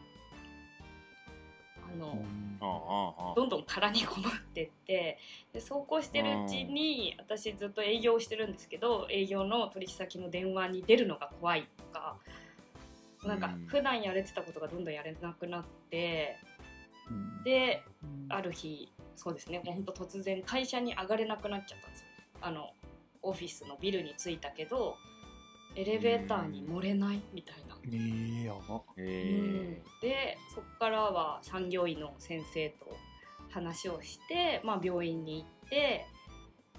[1.90, 5.18] あの、どんどん殻にこもってって
[5.52, 12.16] でそうこうしてるうちに私ずっと営業をしてるんですけど営業の取引先の電話に出るのが怖いとか
[13.24, 13.66] なんかうん。
[13.66, 16.47] 普段やれてたことがどんどんやれなくなってうん
[17.44, 18.18] でうん。
[18.30, 22.06] ある日そうですねもうほんと突然会社に上がれなくなっちゃったんですよ。
[22.40, 22.70] あの
[23.22, 24.96] オフィスのビルに着いたけど
[25.74, 27.76] エレベーターに乗れないみたいな。
[27.84, 28.82] えー、やば。
[28.96, 32.96] へでそこからは産業医の先生と
[33.50, 36.06] 話をして、まあ、病院に行って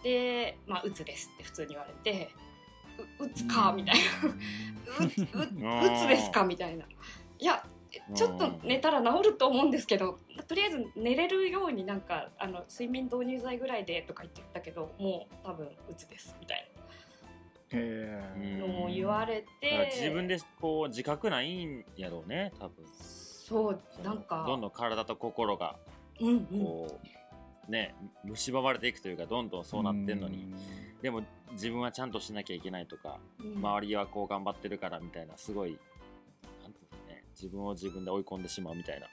[0.04, 2.30] で「まあ、うつです」って普通に言われて
[3.20, 4.02] 「ううつか」みたいな
[5.00, 6.86] 「うううつですか?」みたいな
[7.39, 7.65] 「いや
[8.13, 16.80] ちょっと寝たら治ると思うんですけどとりあえず寝れるようになんかあの睡眠導入剤ぐらいでとか言ってたけどもう多分うつですみたいな。
[17.71, 19.91] のも言われて。
[19.93, 22.86] 自分でこう自覚ないんやろうね多分。
[22.97, 24.43] そうなんか。
[24.47, 25.75] どんどん体と心が
[26.19, 26.45] うんうん。
[26.45, 26.99] こ
[27.67, 27.93] う、ね
[28.34, 30.52] 蝕まれていくというかどんどんそうなってんのに。
[31.02, 31.21] でも
[31.52, 33.58] 自分はちゃんとしなきゃいけないとかうん。
[33.58, 35.78] 周りはこう頑張ってるからみたいなすごい
[37.41, 39.08] 自分を自分で追い込んでしまうみたいな。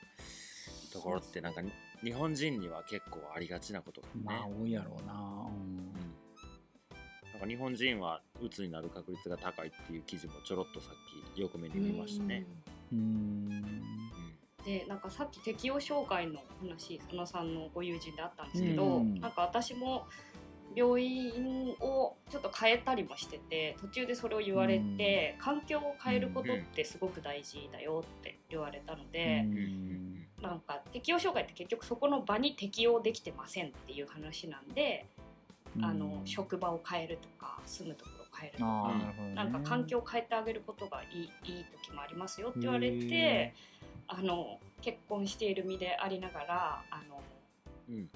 [0.92, 1.60] ところってなんか
[2.02, 5.18] 日本人には結構ありがちなことだね、まあ多いやろうな、うん。
[5.20, 6.16] うん
[7.32, 12.46] なんか日本人は鬱になる確率が高いっていう記事もちょろっとさっきよく目に見ましたね。
[12.90, 12.98] うん。
[12.98, 13.62] うん。
[14.64, 19.20] でなんかさっき適応障害の話佐野さんのご友人であったんですけど、うん。
[19.20, 20.06] なんか私も
[20.74, 30.26] 病院をちょっと変えたりもしてて途中でそれを言われて、環境を変えることってすごく大事だよって言われたので、うん。
[30.42, 35.06] なんか適応障害って結局そこの場に適応できてませんっていう話なんで、
[35.82, 43.54] あの職場を変えるとか住むところを変えるとあかーなんか環境を変えてあげることがいいいい時もありますよって言われへて
[44.08, 47.22] あの結婚している身でありながらあの
[47.90, 48.08] うん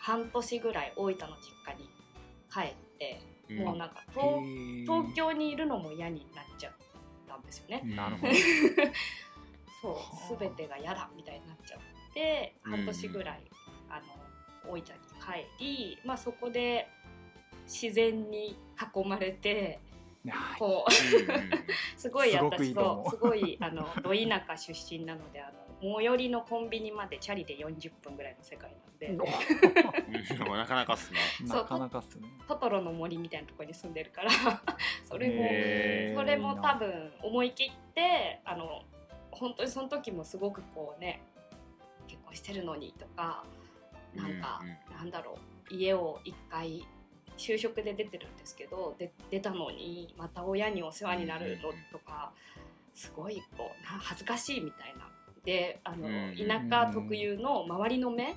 [0.00, 1.88] 半年ぐらい大分の実家に
[2.52, 3.58] 帰って、うん。
[3.58, 6.72] もうなんかへ東京にいるのも嫌になっちゃっ
[7.28, 7.82] たんですよね。
[7.84, 8.32] なるほど。
[9.82, 10.00] そうは
[10.34, 11.80] あ全てが嫌だみたいになっちゃっ
[12.12, 12.72] てうん。
[12.72, 13.42] 半年ぐらい、
[13.88, 14.82] あの大分に
[15.58, 16.88] 帰り、まあ、そこで
[17.66, 18.58] 自然に
[18.94, 19.80] 囲まれて
[20.58, 21.50] こううんうん。
[21.96, 29.08] すごい私とすごいあのど田舎出身なのであの最寄りのコンビニまでチャリで40分ぐらいの世界なんで、
[30.56, 31.18] なかなかっすね。
[31.46, 32.28] そうなかなかっすね。
[32.46, 34.30] トトロの森みたいなところに住んでるから。
[35.04, 35.30] それ
[36.14, 38.84] もそれも多分思い切ってあの
[39.30, 41.22] 本当にその時もすごくこうね
[42.06, 43.44] 結婚してるのにとか
[44.14, 45.38] なんか、うんなんだろ
[45.70, 46.84] う家を一回
[47.38, 52.32] 就職で出てるんですけどで出たのにまた親にお世話になるのとか
[52.92, 55.09] すごいこうな恥ずかしいみたいな。
[55.44, 58.36] であの、うん田舎特有の周りの目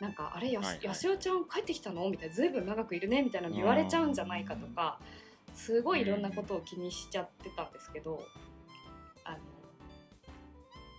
[0.00, 0.86] なんかあれやす,、はいはい。
[0.86, 2.08] やすよちゃん帰ってきたの？
[2.10, 4.98] みたいなずいぶん長くいるねみたいなの言われちゃうんじゃないかとか
[5.54, 8.22] すごいいろんなことを気にしちゃってたんですけど
[9.24, 9.38] あの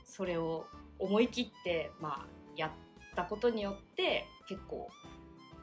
[0.06, 0.68] それを
[1.00, 2.72] 思い切って、まあ、やっ
[3.16, 4.88] たことによって結構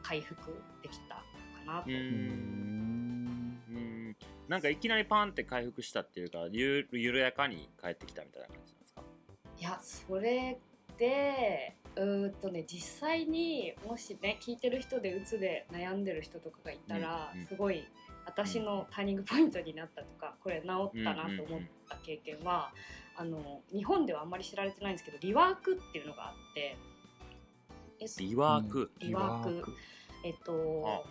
[0.02, 0.52] 回復
[0.83, 1.22] できたか
[1.66, 1.90] なと。
[1.90, 1.98] ううん。
[1.98, 4.16] んうん。
[4.48, 8.59] なんかいきなりパンって回復したっていうかゆ緩やかに帰ってきたみたいな感じ。
[8.59, 8.69] なんですか
[9.61, 10.59] いやそれ
[10.99, 17.85] でうーんとね実際にもしね聞いてる人でうつで悩んでる人とかがいたら、うんうんすごい
[18.27, 22.70] 私のターニングポイントになったとかこれ治ったなと思った経験は、
[23.16, 26.77] あの日本ではあんまり知られてないんですけどリワークっていうのがあって。
[28.18, 29.73] リワーク、リワーク。
[30.25, 31.05] えっと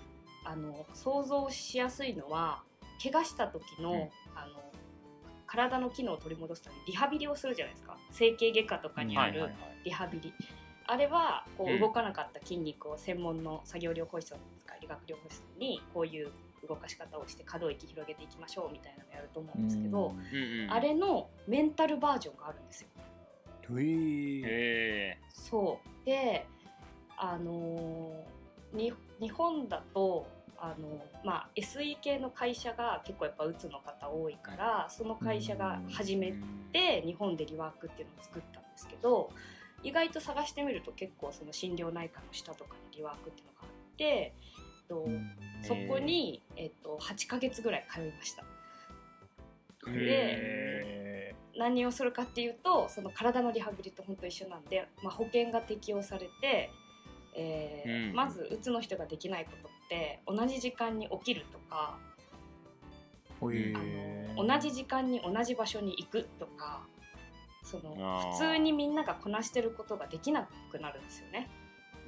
[0.46, 2.64] あの想像しやすいのは
[3.04, 3.98] 怪我した時の,、うん。
[4.36, 4.69] あの
[5.50, 7.98] 体の機能を取り戻すためにリハビリをするじゃないですか。
[8.12, 9.50] 整形外科とかにある
[9.84, 10.32] リハビリ、
[10.86, 11.80] あれはこううん。
[11.80, 16.30] 動かなかった筋肉を専門の作業療法士を使い理学療法士にこういう
[16.68, 20.14] 動かし方をして可動域広げていきましょうみたいなのをやると思うんですけど、
[20.70, 22.88] あれのメンタルバージョンがあるんですよ。
[22.96, 23.80] うん
[24.46, 26.06] へそう。
[26.06, 26.46] で
[27.18, 28.40] あのー
[28.72, 30.28] に日本だと
[30.62, 36.34] あの、まあ、SE 系の会社が結構やっぱうつの方多いからその会社が始め
[36.74, 39.30] て日本でリワークっていうのを作ったんですけど
[39.84, 44.34] 意外と探してみると結構その心療内科の下とかにリワークっていうのがあって、え
[44.84, 45.36] っとうん。
[45.62, 48.44] そこに、えっと、8ヶ月ぐらい通いました。
[49.88, 56.70] へ何をするかっていうとその体のリハビリと本当一緒なんで、まあ、保険が適用されて、
[57.36, 58.16] えーうん。
[58.16, 64.32] まずうつの人ができないことって同じ時間に起きるとかーへー。
[64.40, 66.84] あの同じ時間に同じ場所に行くとか
[67.64, 71.50] その普通にみんながこなしてることができなくなるんですよね。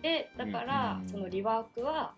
[0.02, 2.13] でだから、うんそのリワークは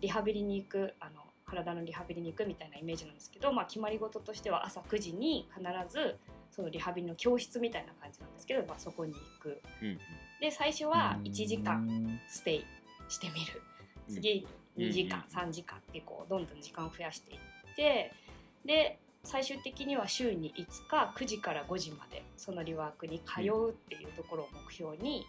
[0.00, 6.16] リハビリに行くあの体のリハビリに行くみたいなイメージなんですけど、まあ、決まり事としては朝9時に必ず
[6.50, 9.60] そのリハビリの教室みたいな感じなんですけど、まあ、そこに行く。
[9.82, 9.98] ーうん。
[10.40, 12.20] で最初は1時間うん。
[12.28, 12.64] ステイ
[13.08, 13.62] してみる。
[14.08, 14.14] うん。
[14.14, 14.46] 次
[14.76, 15.38] 2時間うん。
[15.38, 17.38] 3時間ってこうどんどん時間を増やしていっ
[17.76, 18.12] て
[18.64, 25.26] で最終的には週に5日9時から5時までそのリワークに通うっていうところを目標に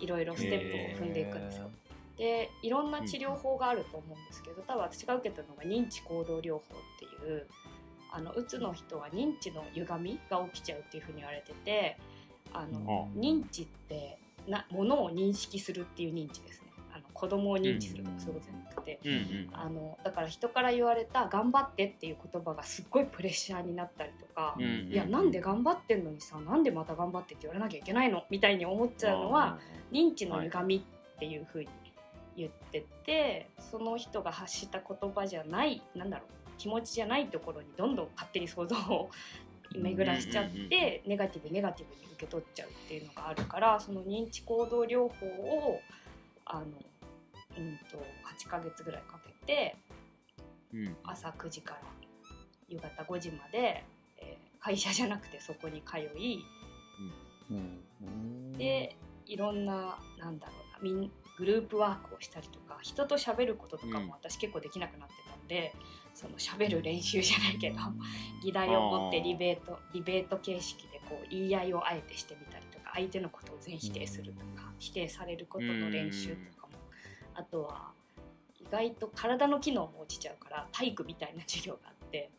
[0.00, 1.70] いろいろステップを踏んでいくんですよ。
[2.16, 6.62] でいろんな治療法があると思うんですけど多分私が受けたのが認知行動療法っ
[6.98, 7.46] ていう
[8.10, 11.96] あのうつの人は認知の歪みが起きちゃうっていうふうに言われてて
[12.52, 13.20] あのうん。
[13.20, 16.67] 認知ってなものを認識するっていう認知ですね
[17.18, 19.48] 子供を認知するとかそういうことじゃなくて、うんうん。
[19.52, 28.24] あのだから人から言われた「頑張って」っていう言葉がすっごいプレッシャーになったりとか、うんうんいやなんで頑張ってんのにさなんでまた頑張ってって言われなきゃいけないの？
[28.30, 29.58] みたいに思っちゃうのは
[29.90, 31.68] 認知の歪みっていうふうに
[32.36, 39.10] 言ってて、その人が発した言葉じゃないなんだろう気持ちじゃないところにどんどん勝手に想像を
[39.74, 45.80] 巡らしちゃってネガティブネガティブに受け取っちゃうっていうのがあるからその認知行動療法を
[46.50, 46.66] あの、
[47.58, 47.98] うん、と
[48.44, 49.76] 8ヶ月ぐらいかけて
[50.72, 50.96] うん。
[51.04, 51.80] 朝9時から
[52.68, 53.84] 夕方5時まで、
[54.18, 56.44] えー会社じゃなくてそこに通い
[57.50, 58.52] うん。
[58.58, 64.06] でいろんななんだろうなみんグループワークをしたりとか人と喋ることとかうん。
[64.06, 65.72] も私結構できなくなってたんで、
[66.18, 67.76] その喋る練習じゃないけど
[68.42, 76.57] 議題を持ってあーディベートディベート形式でこう言い合いをあえてしてみたりとか相手のことを全否定するとか否定されることの練習と
[77.38, 77.92] あとは
[78.60, 82.30] 意外と体の機能も落ちちゃうから体育みたいな授業があって。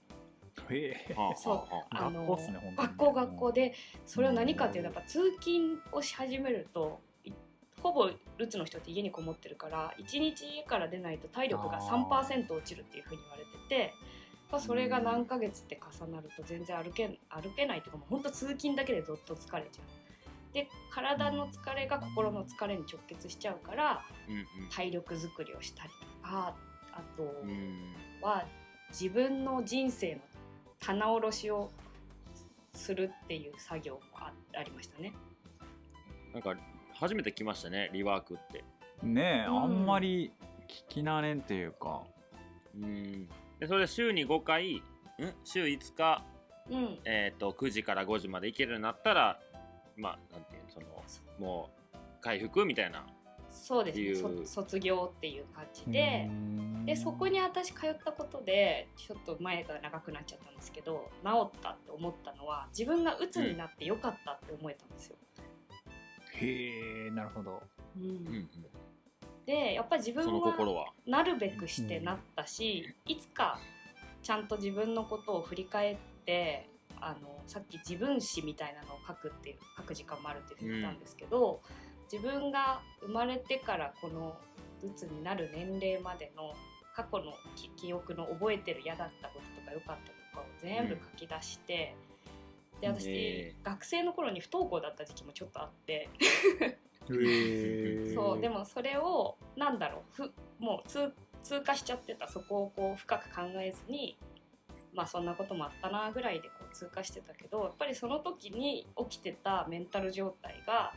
[1.35, 3.73] そうはあはあの学校学校学校で
[4.05, 7.31] それは何かっていうとやっぱ通勤をし始めるとい
[7.81, 12.05] ほぼルツの人って家にこもってるから1日家から出ないと体力があー。
[12.07, 13.93] 3%落ちるっていうふうに言われてて
[14.51, 20.08] まあそれが何ヶ月って重なると全然歩け歩けないっていうかもう本当通勤だけでどっと疲れちゃう。
[20.53, 25.89] で体の疲れが心の疲れに直結しちゃうからうん体力づくりをしたり
[26.23, 26.55] とか
[26.91, 27.49] あとうん。
[27.49, 28.45] うんは
[28.89, 30.21] 自分の人生の
[30.79, 31.69] 棚卸しを
[32.73, 35.13] するっていう作業もあありましたね。
[36.33, 36.55] なんか
[36.93, 38.63] 初めて来ましたねリワークって。
[39.03, 39.63] ねえ、うん。
[39.63, 40.31] あんまり
[40.67, 42.03] 聞き慣れんっていうか。
[42.75, 43.27] うん。
[43.59, 44.81] でそれで週に5回ん？
[45.43, 46.23] 週5日、
[46.69, 49.39] うん、えー、と9時から5時まで行けるようになったら
[49.99, 50.85] まあなんていうのその
[51.39, 53.05] もう回復みたいな。
[53.49, 54.03] そうですね。
[54.03, 54.45] っていう。
[54.45, 56.29] そ卒業っていう感じで。
[56.85, 65.15] でそこに私通ったことでちょっと前が長くなっちゃったんですけど治ったって思ったのは自分が鬱になってよかったって思えたんですよ。
[66.41, 67.61] へえなるほど。
[67.97, 68.03] うん。
[68.03, 68.49] うんうん。
[69.45, 70.83] でやっぱり自分その心は。
[70.83, 73.59] はなるべくしてなったし、いつか
[74.21, 76.68] ちゃんと自分のことを振り返って
[77.01, 81.61] あのさっき自分史みたいなのを書くっていう書く時間もあるっていうふうに言ったんですけど、
[82.11, 84.37] 自分が生まれてからこの
[84.83, 86.53] 鬱になる年齢までの
[86.95, 91.95] 過去の記記憶の覚えてる嫌だったこととか良かったとかを全部書き出して、
[92.81, 96.09] で私、へ学生の頃に不登校だった時期もちょっとあって。
[97.11, 102.27] へ そうでもそれをなんだろうふもう通通過しちゃってた。
[102.27, 104.17] そこをこう深く考えずに
[104.93, 110.93] まあそんなこともあったなぐらいでこう通過してたけどやっぱりその時に起きてたメンタル状態が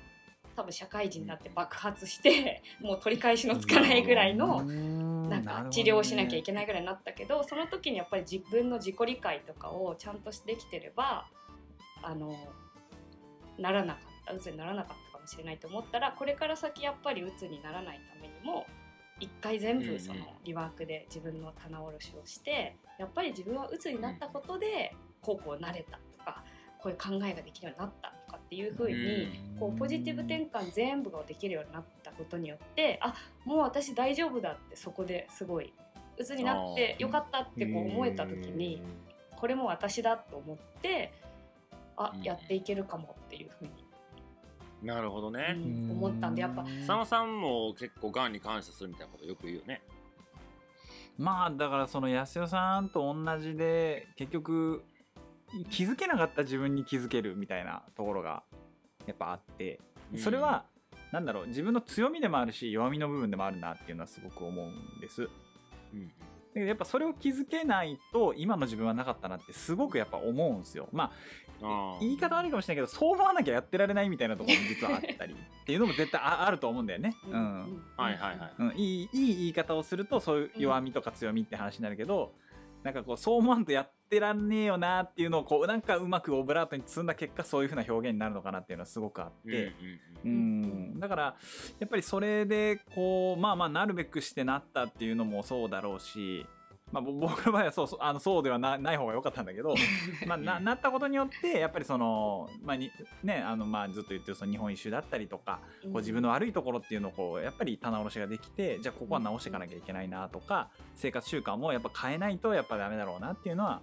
[0.55, 11.27] 多分社会人になって爆発して もう取り返しのつかないぐらいのなんか治療をしなきゃいけないぐらいになったけどその時にやっぱり自分の自己理解とかをちゃんとできてれば
[12.03, 12.37] あの
[13.59, 18.67] ならなかった鬱にならなかったかもしれないと思ったらこれから先やっぱり鬱にならないためにも
[19.23, 26.43] 一回全部そのリワークで自分の棚卸しをしてやっぱり自分は鬱になったことでこうこうなれたとか
[26.81, 29.29] こういう考えができるようになったとかっていう風に
[29.61, 35.73] こうポジティブ転換全部ができるようになったことによってあもう私大丈夫だってそこですごい
[36.19, 38.83] 鬱になってよかったってこう思えた時に
[39.37, 41.13] これも私だと思って
[41.97, 42.23] あうん。
[42.23, 43.71] やっていけるかもっていうふうに、
[44.83, 45.91] なるほどね、うん。
[45.93, 46.65] 思ったんでやっぱ。
[46.65, 49.83] 佐野さんも結構がんに感謝するみたいなことよく言うよね。
[51.19, 54.83] まあだからその安代さんと同じで結局
[55.71, 58.43] 気づけなかった自分に気づけるみたいなところが
[59.07, 59.81] やっぱあって
[60.17, 60.65] それは、
[61.11, 65.29] なんだろう自分の強みでもあるし弱みの部分でもあるなっていうのはすごく思うんです。
[65.93, 66.13] うん
[66.55, 70.89] だけどやっぱそれを気づけないと今の自分はなかったなってすごくやっぱ思うんですよ。
[70.93, 77.15] まあ言い方悪いかもしれないけどそう思わなきゃやってられないみたいなところも実はあったりっていうのも絶対あ あると思うんだよね。
[77.27, 77.83] うん。
[77.97, 78.53] はいはいはい。
[78.59, 82.33] うん、いいいい言い方をするとそういう弱みとか強みって話になるけど、
[82.83, 89.73] なんかこうそう思わんとやってらんねえよなっていうのをこうなんかうまくオブラートに積んだ結果そういう風な表現になるのかなっていうのはすごくあって、う
[90.25, 90.63] うん
[90.97, 91.37] んだから
[91.79, 96.47] やっぱりそれでこうまあまあなるべくしてなったっていうのもそうだろうし。
[96.93, 99.75] まあ、ぼ 僕の場合はそうあのそうではなない方が良かったんだけど、
[100.29, 102.91] まあ、ななったことによってやっぱりその、まあに
[103.23, 113.81] ねあのまあ、ずっと言ってるその日本一周だったりとか、こう自分の悪いところっていうのをこうやっぱり棚卸しができてじゃあここは直していかなきゃいけないなとか生活習慣もやっぱ変えないとやっぱダメだろうなっていうのは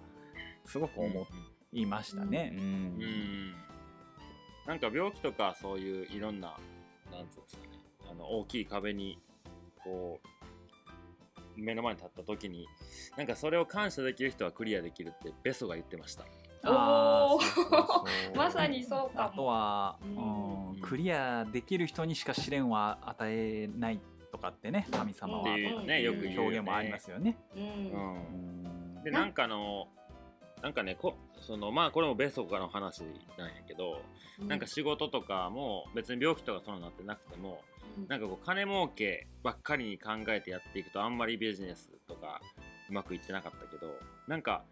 [0.64, 1.26] すごく思
[1.72, 2.52] いましたね。
[2.54, 3.54] うんうんうん。
[4.66, 6.56] なんか病気とかそういういろんな
[7.10, 7.80] なんつうんですかね
[8.10, 9.18] あの大きい壁に
[9.82, 10.28] こう
[11.60, 12.66] 目の前に立った時に
[13.16, 16.24] なんかそれを感謝できる人はクリアできるってベソが言ってました。
[16.64, 17.44] おーあー。
[17.44, 18.36] そうそうそう。
[18.36, 19.28] まさにそうかも。
[19.28, 20.44] あとは、うん。
[20.44, 24.00] うんクリアできる人にしか試練は与えない
[24.32, 27.36] とかってね神様はっていうねよく表現もありますよね。
[27.54, 27.62] うん。
[27.62, 28.94] うん。
[28.96, 29.04] うん。
[29.04, 29.88] でなんかあの
[30.62, 33.02] なんかねこそのまあこれもベソカの話
[33.38, 34.02] なんやけど、
[34.40, 37.62] なんか仕事とかも別に病気とかそうなってなくても
[38.08, 42.40] なんかこう金儲けばっかりに考えてやっていくとあんまりビジネスとか
[42.88, 43.92] うまくいってなかったけど
[44.26, 44.64] なんか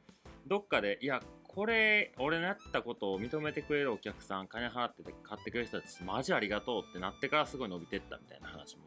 [0.47, 8.83] どっかでいやこれ俺のやったことを認めてくれるお客さん金払ってて買ってくれる人たちマジありがとうってなってからすごい伸びてったみたいな話も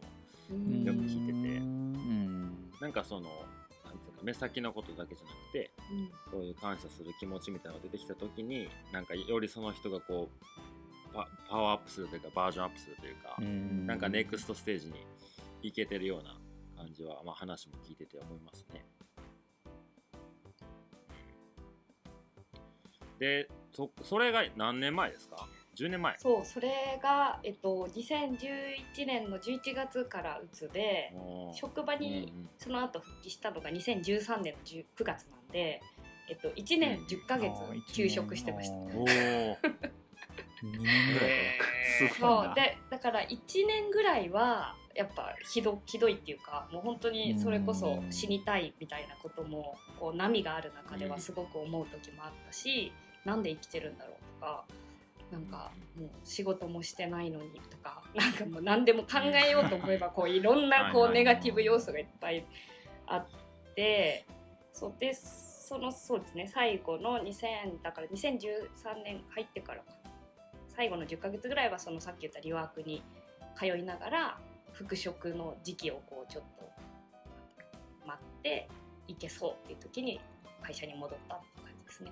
[0.52, 0.84] うん。
[0.84, 1.58] よく聞いてて。
[1.60, 3.22] うんなんかその
[3.86, 6.32] なんていうか目先のことだけじゃなくてうん。
[6.32, 10.46] そういう感謝する気持ちみたいなのが出てきた時になんかよりその人がこう
[11.14, 14.94] パパワーアップするというかバージョンアップするというか、うんなんかネクストステージに
[15.62, 16.38] 行けてるような
[16.78, 18.86] 感じは、まあ、話も聞いてて思いますね。
[23.20, 25.48] でそそれが何年前ですか
[25.78, 31.14] ?10 年前そうそれが、えっと、2011年の11月からうつで
[31.54, 35.82] 職場うんにその後復帰したのが2013年の10 9月なんで、
[36.30, 37.52] えっと、1年10ヶ月
[37.94, 38.76] 休職してました。
[38.76, 39.58] うんおー
[40.64, 42.14] 2年ぐらいへー。
[42.14, 42.56] すごいなそう。
[42.56, 52.92] でだから1年ぐらいはやっぱひどひどいっていうかもう本当にそれこそ死にたいみたいなこともこう波がある中ではすごく思う時もあったし、
[53.26, 54.66] なんで生きてるんだろうとか
[55.32, 62.46] なんかもう仕事もしてないのにとか なんかもう何でも考えようと思えばこういろんなこうネガティブ要素がいっぱい
[63.08, 63.28] あっ
[63.76, 64.26] て
[64.74, 70.01] そうでそのそうですね最後の2000だから2013年入ってからか
[70.82, 73.04] 最後の10ヶ月ぐらいはそのさっき言ったリワークに
[73.56, 74.40] 通いながら
[74.72, 76.68] 復職の時期をこうちょっと
[78.08, 78.68] 待って
[79.08, 80.20] いけそうっていう時に
[80.64, 82.12] 会社に戻ったっていう感じですね。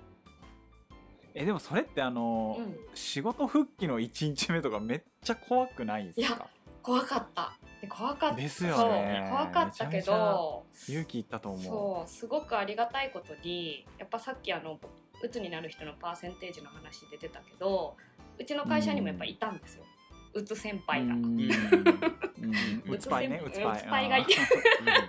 [1.34, 2.76] えでもそれってあの、うん。
[2.94, 6.46] 仕事復帰の1日目とかめっちゃ怖くないですいやか
[6.80, 7.58] 怖かった。
[7.80, 8.36] で怖かった。
[8.36, 9.26] ですよね。
[9.28, 11.64] 怖かったけど勇気いったと思う。
[11.64, 12.08] そう。
[12.08, 14.78] すごくありがたいことにやっぱさっきあの
[15.22, 17.96] うつになる人のパーセンテージの話出てたけど
[18.40, 19.84] うちの会社にもやっぱいたんですよ、
[20.32, 21.14] うつ先輩が。
[21.14, 23.42] うつパイね。
[23.44, 24.34] うつパイうつパイがいて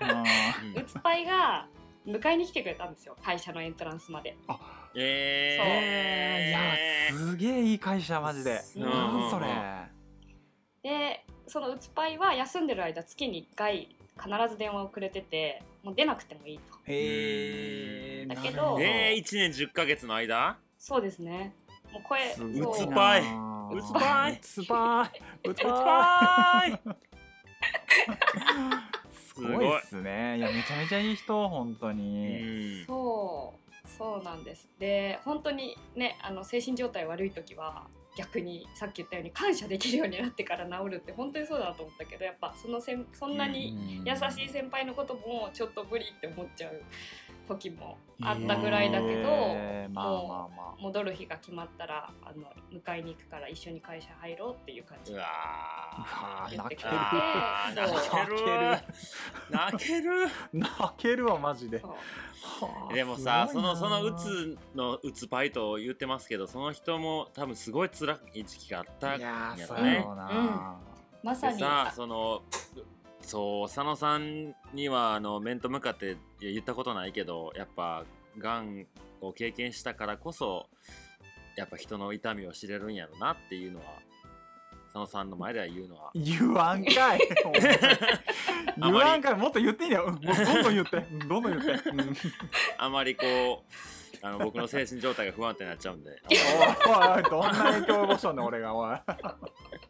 [0.02, 0.24] あ
[0.76, 1.66] うつパイが
[2.06, 4.36] 迎えに来てくれたんですよ会社のエントランスまで。
[4.96, 5.64] えー。
[5.64, 8.60] えーいやすげえいい会社マジで。
[8.76, 8.84] うん。
[8.84, 9.48] なんそれ。
[10.84, 16.64] でそのうつパイは休んでる間月に1回必ず電話をくれててもう出なくてもいいと。
[16.86, 20.58] へえだけどえー、1年10ヶ月の間？
[20.78, 21.54] そうですね
[21.92, 26.74] もう声ううつパイなうつパイうつパイうつうつパぱーい。
[26.74, 26.78] イ
[29.14, 30.38] すごいっすね。
[30.38, 32.82] いやめちゃめちゃいい人本当に。
[32.82, 32.86] うん。
[32.86, 34.70] そうそうなんです。
[34.80, 37.88] で本当にねあの精神状態悪い時は
[38.18, 46.82] 逆にさっき言ったように感謝できるようになってから治るって本当にそうだなと思ったけどやっぱそのせんそんなに優しい先輩のこともちょっと無理って思っちゃう
[47.48, 50.24] 時もあったぐらいだけど、えーまあまあ。
[50.24, 55.20] まあ戻る日が決まったらあの迎えに行くから一緒に会社入ろうっていう感じで
[56.52, 56.94] 言ってくれて。
[59.52, 60.28] 泣ける。
[60.52, 61.26] 泣泣ける。
[61.28, 61.84] わマジで。
[62.94, 70.08] でもさそのそのうつのうつパイと言ってますけどその人も多分すごい辛い時期があったいやろね
[71.24, 71.58] まさに。
[71.58, 72.42] でさその
[73.32, 78.04] そう佐野さんにはあの面と向かって言ったことないけどやっぱ
[78.38, 78.86] がん
[79.22, 80.68] を経験したからこそ
[81.56, 83.86] やっぱ人の痛みを知れるんやろなっていうのは
[84.92, 86.12] 佐野さんの前では言うのは。
[86.14, 87.20] 言わんかい。
[88.78, 89.36] 言わんかい。
[89.36, 90.14] もっと言っていいんだようん。
[90.16, 90.98] もうどんどん言って。
[90.98, 92.08] うんどんどん言って、うん、おい
[92.78, 93.74] あまりこう
[94.22, 96.12] あの僕の精神状態が不安定になっちゃうんで。
[96.28, 98.98] おいどんな影響を及ぼしたんだ俺がおい。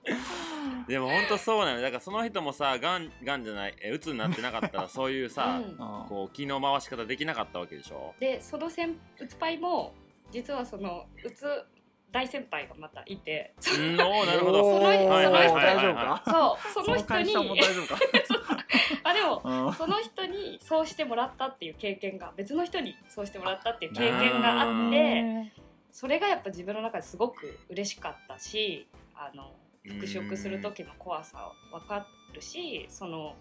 [0.87, 1.81] でも本当そうなのよ。
[1.81, 5.77] だからその人もさがんがんじゃないえうつになってなかったらそういうさ、うん。
[6.09, 8.13] こう気の回し方できなかったわけでしょ。
[8.19, 9.95] でその先うつパイも
[10.29, 11.65] 実はそのうつ
[12.11, 13.53] 大先輩がまたいて。
[13.57, 14.65] うんおー なるほど。
[14.65, 17.35] おーはいはいはいはい大丈夫かそうその人に。
[19.03, 19.73] あでもうん。
[19.73, 25.51] その人にそうしてもらったっていう経験が別の人にそうしてもらったっていう経験があって
[25.91, 29.53] それがやっぱ自分の中ですごく嬉しかったしあの
[29.85, 33.35] 復職する時の怖さ分かるしその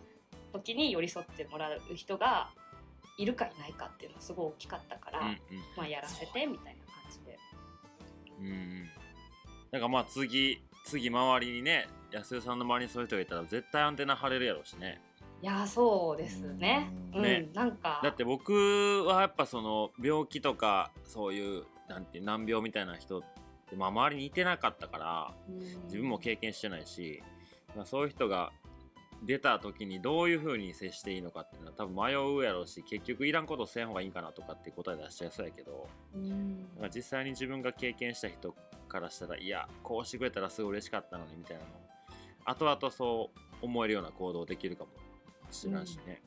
[0.53, 2.51] 時に寄り添ってもらう人が
[3.21, 5.39] いるかいないかっていうのがすごい大きかったから、うん。
[5.77, 6.80] まあ、やらせてみたいな。
[8.41, 8.91] うんうん。
[9.71, 15.01] なんかまあ次次周りにね安代さんの周りにそういう人がいたら絶対アンテナ張れるやろうしね。
[15.43, 16.91] いやーそうですね。
[17.15, 18.01] ううんん、ねなんか。
[18.03, 23.23] だって僕はやっぱその病気とかそういうなんていう難病みたいな人っ
[23.69, 25.59] て、まあ、周りにいてなかったからうん。
[25.85, 27.23] 自分も経験してないし、
[27.77, 28.53] まあ、そういう人が
[29.23, 36.67] 出た時にどういう風に接していいのかっていうのは多分迷うやろうし結局いらんことせん方がいいんかなとかって答え出しちゃいそうやけどうん。
[36.95, 38.55] 実際に自分が経験した人
[38.89, 41.69] からしたらいやこうしてくれたらすごい嬉しかったのにみたいなの。
[42.47, 44.91] 後々そう思えるような行動できるかも
[45.51, 46.23] しれないしね、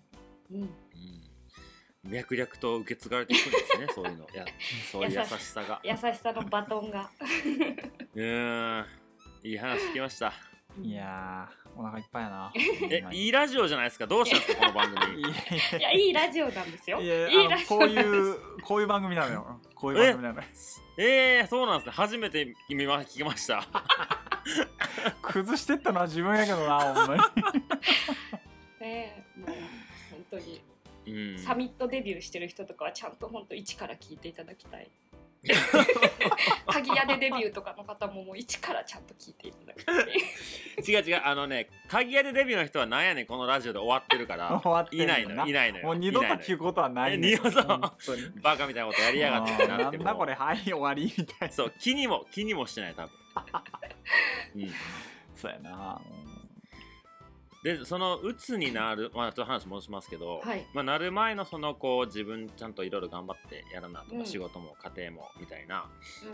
[0.51, 0.61] うん。
[0.61, 0.69] うん。
[2.03, 4.27] 脈々と受け継がれていくんですね そういうの。
[4.33, 4.45] や
[4.91, 5.81] そういう優しさが。
[5.83, 7.09] 優しさのバトンが。
[8.13, 8.85] うーん。
[9.43, 10.33] いい話聞きました。
[10.81, 12.51] いやーお腹いっぱいやな。
[12.55, 14.05] えいいラジオじゃないですか？
[14.07, 15.19] どうしたんですかこの番組。
[15.19, 15.91] いやいや。
[15.93, 17.01] いいラジオなんですよ。
[17.01, 19.59] いやいいラジオこういうこういう番組なのよ。
[19.76, 20.47] こういう番組なのよ。
[20.97, 21.91] えー、そうなんですね。
[21.93, 23.65] 初めて見ま聞きました。
[25.21, 27.21] 崩してったのは自分やけどなほんまに。
[28.82, 29.49] ねもう
[30.11, 30.61] 本当に。
[31.07, 31.39] うん。
[31.39, 34.89] サミットデビューしてる人とかはちゃんと本当一から聞いていただきたい
[36.67, 44.59] 鍵屋でデビューとかの方ももう一からちゃんと聞いていただきたい違う違うあのね鍵屋でデビューの人はなんやねんこのラジオで終わってるから。
[44.63, 45.85] 終わってるいないのよいないのよ。
[45.85, 47.67] もう二度と聞くことはないねえ二度と
[48.41, 51.53] バカみたいなことやりやがってなっこれはい終わりみたいな。
[51.53, 53.11] そう気にも気にもしてない多分、
[54.55, 54.73] うん、
[55.35, 56.01] そうやな
[57.64, 60.66] でその鬱になるまあちょっと話戻しますけど、はい。
[60.74, 64.26] まあ、なる前のそのこう自分ちゃんといろいろ頑張ってやらなとか、うん。
[64.26, 65.86] 仕事も家庭もみたいな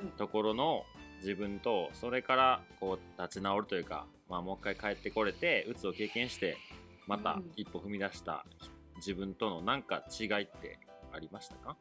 [0.02, 0.10] うん。
[0.12, 0.84] ところの
[1.22, 6.58] 自分とそれからこう立ち直るというか、まあ、もう一回帰ってこれて鬱を経験して
[7.06, 7.52] またうん。
[7.56, 8.44] 一歩踏み出した
[8.96, 10.80] 自分とのなんか違いって
[11.14, 11.78] ありましたか？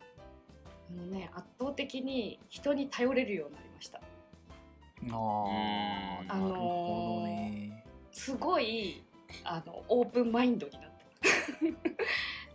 [0.91, 3.99] あのね圧倒的に人に頼れるようになりました。
[3.99, 6.29] あーうん。
[6.29, 7.85] なるほどね。
[8.13, 9.03] すごい
[9.45, 10.89] あのオープンマインドになった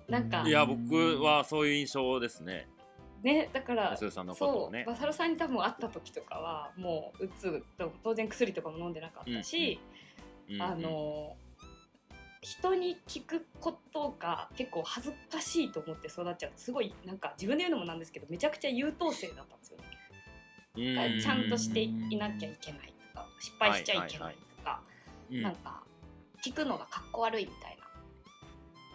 [0.12, 2.68] なんかうんいや僕はそういう印象ですね。
[3.22, 9.80] ねだから安代さんのことそうをねマサルさんに多分会った時とかはもううつと当然薬とかも飲んでなかったし、
[10.50, 11.38] うんあの
[12.44, 16.52] 人に聞くことが結構恥ずかしいと思って育っちゃう。
[16.58, 19.86] すごいなんか自分で言うのもなんですけどめちゃくちゃ優等生だったんですよね。
[20.76, 21.22] うん。
[21.22, 24.82] ちゃんとしていなきゃいけないとか失敗しちゃいけないとか、
[25.32, 25.42] うん。
[25.42, 25.83] なんか
[26.44, 27.78] 聞くのがかっこ悪いみたい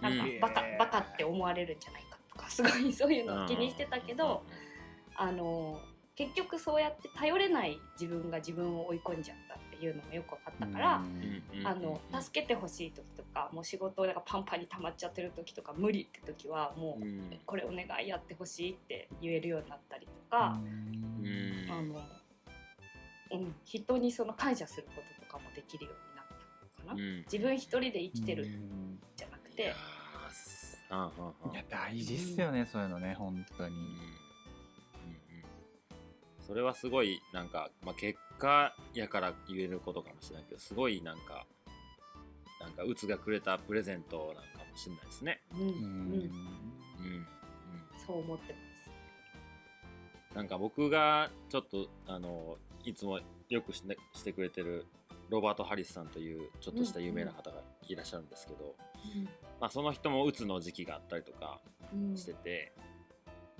[0.02, 0.10] な。
[0.10, 0.40] なんかうん。
[0.40, 4.44] バカバカって思われるんじゃないかとか すごいそういうのを気にしてたけど、
[5.16, 5.80] あの
[6.14, 11.02] 結局そうやって頼れない自分が自分を追い込んじゃったっていうのもよく分かったから。
[11.64, 17.40] あの助けてほしい時とかもう仕事がパンパンに溜まっちゃってる時とか無理って時はもう、うん。
[17.46, 21.66] これお願いやってほしいって言えるようになったりとか、うん。
[21.70, 22.00] あの
[23.30, 26.07] うん、人にその感謝することとかもできるように
[26.88, 26.94] な。
[26.94, 27.18] うん。
[27.30, 28.44] 自分一人で生きてる。
[28.44, 29.00] うん。
[29.16, 31.52] じゃなくいやて、ーすあんはんはん。
[31.52, 33.76] いや大事っすよね、そういうのね本当に。
[33.76, 33.94] うんうんうん。
[36.46, 41.46] それはすごいなんか、まあ、結果やから言えることかもしれないけどすごいなんか
[42.60, 45.40] なんかうつがくれたプレゼントなんかもしれないですね。
[45.52, 45.66] うんうん。
[45.66, 45.74] うん。
[45.74, 46.30] うん
[48.06, 48.90] そう思ってます。
[50.30, 53.20] うん、なんか僕がちょっとあのいつも
[53.50, 54.86] よくし,、ね、してくれてる
[55.28, 58.74] ロバート・ハリスさんというちょっとした有名な方がいらっしゃるんですけど、
[59.60, 61.60] まあ、その人もうつの時期があったりとか
[61.92, 62.16] うん。
[62.16, 62.72] してて、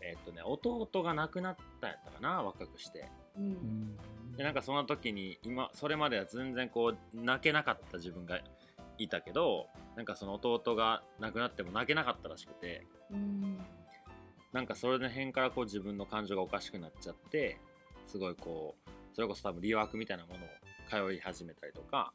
[0.01, 3.09] えっとね弟が亡くなったんやったかな若くして。
[3.37, 3.49] ううん。
[3.51, 3.97] ん
[4.37, 8.39] でなんかその時に今それまでは全然こう泣けなかった自分が
[8.99, 9.67] いたけど
[9.97, 13.59] なんかその弟が亡くなっても泣けなかったらしくてうん。
[14.53, 17.59] なんかそれの辺からこう自分の感情がおかしくなっちゃって
[18.07, 20.49] すごいこうそれこそ多分理学みたいなものを
[20.89, 22.13] 通い始めたりとか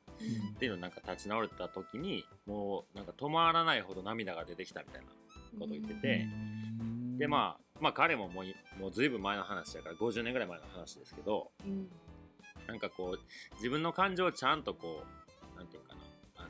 [0.56, 5.08] っていうのをなんか立ち直れた時にもうなんか止まらないほど涙が出てきたみたいな
[5.60, 6.28] ことを言ってて、
[7.18, 11.88] でまあまあ彼ももういもうずいぶん前の話だから50年ぐらい前の話ですけどうん。
[12.68, 15.04] なんかこう自分の感情をちゃんとこ
[15.54, 16.02] うなんていうかな
[16.38, 16.50] あの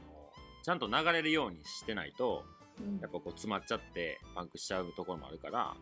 [0.61, 2.43] ちゃんと流れるようにしてないと
[2.79, 2.99] うん。
[2.99, 5.73] やっぱこう詰まっちゃってパンクしちゃうところもあるから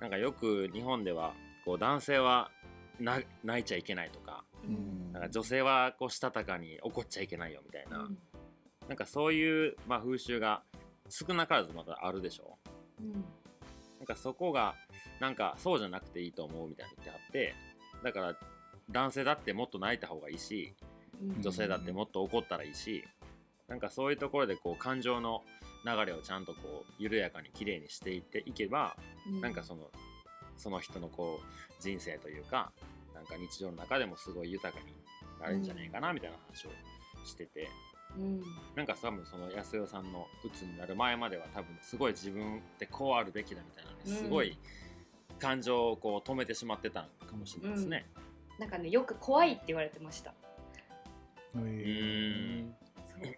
[0.00, 3.26] なんかよく日本ではこう男性はな泣
[3.60, 4.44] いちゃいけないとか。
[4.66, 5.12] うん。
[5.12, 8.18] なんか女性はこうしたたかに怒っちゃいけないよみたいな、うん。
[8.88, 10.62] なんかそういう、まあ、風習が
[11.08, 12.58] 少なからずまだあるでしょ。
[13.00, 13.12] うん。
[13.12, 14.74] なんかそこが
[15.20, 17.54] なんかそうじゃなくていいと思うみたいに言ってあって
[18.02, 18.36] だから
[18.90, 20.74] 男性だってもっと泣いた方がいいし
[21.22, 21.42] うん。
[21.42, 23.04] 女性だってもっと怒ったらいいし
[23.68, 25.42] なんかそういうところでこう感情の
[25.86, 28.96] 流れをちゃんとこう緩やかに綺麗にしていっていけば
[29.40, 29.90] なんかその
[30.56, 32.72] その人のこう人生というか
[33.14, 34.86] なんか日常の中でもすごい豊かに
[35.40, 36.70] なるんじゃないかなみたいな話を
[37.24, 37.68] してて、
[38.16, 38.42] うん。
[38.74, 44.12] なんか多分その安代さんの鬱になる前までは多分すごい自分ってこうあるべきだみたいなねうん。
[44.12, 44.56] すごい
[45.38, 48.06] 感情をこう止めてしまってたのかもしれないですね。
[48.58, 50.32] なんかねよく怖いって言われてました。
[51.54, 52.62] うー。
[52.62, 52.74] ん。
[53.06, 53.34] そう。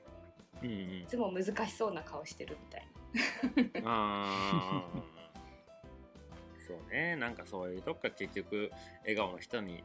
[0.63, 0.71] うん。
[0.71, 2.87] うんいつも難しそうな顔してるみたい
[3.85, 5.16] あー
[6.67, 7.17] そうね。
[7.17, 8.71] なんかそういうとこから結局
[9.03, 9.85] 笑顔の人に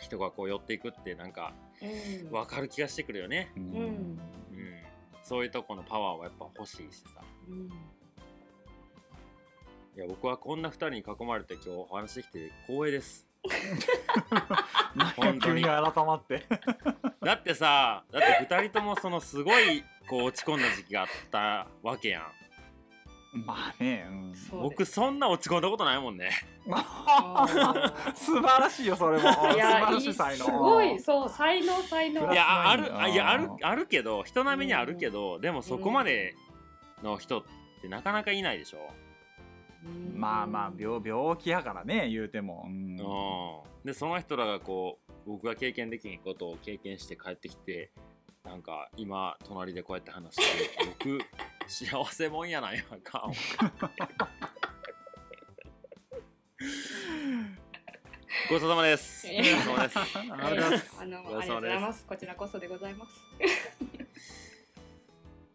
[0.00, 1.88] 人がこう寄っていくってなんかな。
[1.88, 2.30] うん。
[2.30, 3.62] 分かる気がしてくるよね、うん。
[3.62, 3.70] うん。
[3.70, 4.18] うん、
[5.22, 7.22] そういうとこのパワーはやっぱ欲しいしさ。
[7.48, 7.68] うん。
[9.96, 13.26] いや僕はこんな2人に囲まれて今日お話できて光栄です。
[15.16, 16.46] 本当に改まって。
[17.22, 22.43] だってさだって2人ともそのすごいこう落ち込んだ時期があったわけやん
[23.34, 26.30] まあね、うん、そう僕そんな落ち込んだことないもんね。
[28.14, 29.28] 素晴らしいよそれも。
[29.54, 30.44] いやらいいしい才能。
[30.44, 32.32] すごいそう才能才能。
[32.32, 36.34] いやあるあいやあるあるけど人並みにあるけど、でもそこまで
[37.02, 37.44] の人っ
[37.82, 38.78] てなかなかいないでしょ、
[39.84, 40.18] うん。
[40.18, 42.72] まあまあ病病気やからね言うても、うん。
[42.72, 47.90] うん、でその人らがこう僕が経験できんことを経験して帰ってきて
[48.44, 50.70] なんか今隣でこうやって話して
[51.00, 51.18] 僕
[51.66, 53.28] 幸せもんやないやんか
[58.50, 59.26] ごちそうさまです。
[59.26, 59.98] ごちそうさまです。
[59.98, 60.96] ありがとうございます。
[61.00, 62.06] あのごちそうさまですありがとうございます。
[62.06, 63.12] こちらこそでございます。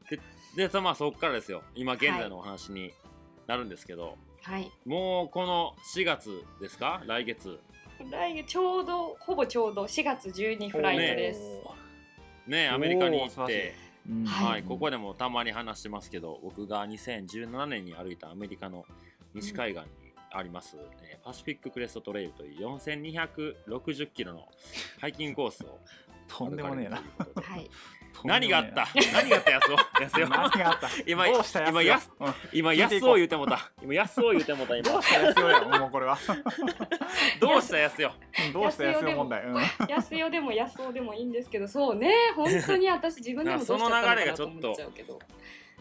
[0.56, 1.62] で、そまあそこからですよ。
[1.76, 2.94] 今現在のお話に
[3.48, 4.72] なるんですけど、はい。
[4.86, 7.04] もうこの4月ですか？
[7.06, 7.60] 来月。
[8.10, 11.42] 来月ちょうどほぼちょうど4月12フライトです、
[12.48, 13.76] ねアメリカに行って、
[14.10, 14.26] うん。
[14.26, 18.86] はい、ここでもたまに話してますけど、僕が2017年に歩いたアメリカの
[19.34, 19.88] 西海岸に
[20.32, 24.48] あります、えーパシフィッククレストトレイルという4260キロの
[25.00, 25.80] ハイキングコースを
[26.28, 26.98] とんでもねえな。
[26.98, 27.70] はい
[28.24, 28.88] 何があった？
[29.14, 30.90] 何があったやすおやす何おがあった？
[31.06, 31.82] 今どうしたやつよ？
[31.82, 32.34] 今やすうん。
[32.54, 33.72] 今やすお言うてもた。
[33.82, 34.92] 今やすお言うてもた今。
[34.92, 36.18] どうしたやつよやもうこれは。
[37.40, 38.14] どうしたやすよ？
[38.54, 39.44] どうしたやつよ問題。
[39.44, 39.58] うん。
[39.90, 42.14] 安代でも安尾でもいいんですけどそうね。
[42.36, 45.20] 本当に私自分でもどうしちゃったのかなと思っちゃうけど。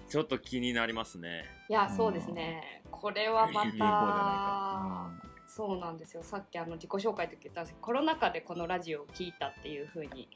[0.08, 1.44] ちょっと気になりますね。
[1.68, 2.82] いやそうですね。
[2.90, 5.10] これはまた
[5.46, 6.22] そうなんですよ。
[6.22, 10.28] さっきあの自己紹介の時言ったんですけどコロナ禍でこのラジオを聞いたっていうふうに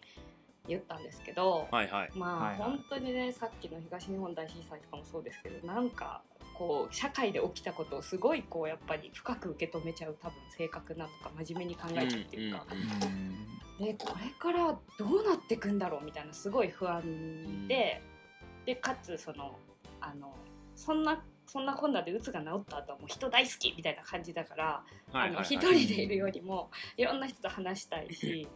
[0.69, 2.11] 言ったんですけど、はいはい。
[2.15, 2.71] まあ、はいはい。
[2.71, 6.23] 本当にねさっきの東日本大震災とかもそうですけどなんか
[6.55, 18.01] こう社会で起きたことをすごいこうやっぱり深く受け止めちゃう多分性格なのか真面目に考えちゃうっていうか、うんうんでこれからどうなっていくんだろうみたいなすごい不安で、
[18.65, 19.59] でかつその
[20.01, 20.37] あの
[20.77, 24.83] そんなそんなこんなで鬱が治った後はもう人大好きみたいな感じだから、は
[25.15, 25.37] いはいはい。
[25.37, 28.47] あの一人でいるよりもいろんな人と話したいし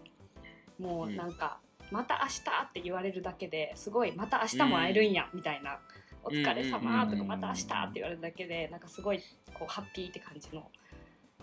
[0.78, 1.58] もうなんか、
[1.90, 5.78] また明日って言われるだけですごいまた明日も会えるんや、みたいな
[6.24, 9.20] お疲れ様とかうんまた明日って言われるだけでなんかすごい
[9.54, 10.68] こうハッピーって感じの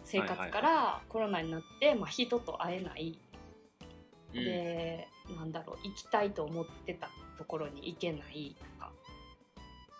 [0.03, 3.17] 生活からコロナになって、まあ、人と会えない。
[4.33, 4.43] うん。
[4.43, 8.91] でなんだろう行きたいと思ってたところに行けないとか。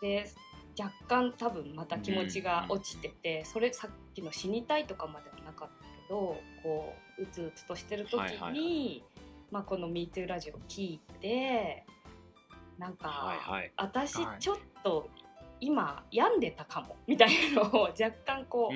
[0.02, 0.30] で
[0.78, 9.04] 若干多分また気持ちが落ちてて、それさっきの死にたいとかまではなかったけどこううつうつとしてる時に、はいはいは
[9.54, 11.86] まあ、この「MeToo ラジオ」聞いて
[12.80, 13.72] なんか、はいはい。
[13.78, 14.40] 私はい。
[14.40, 15.08] ちょっと
[15.60, 18.76] 今病んでたかも みたいなのを若干こう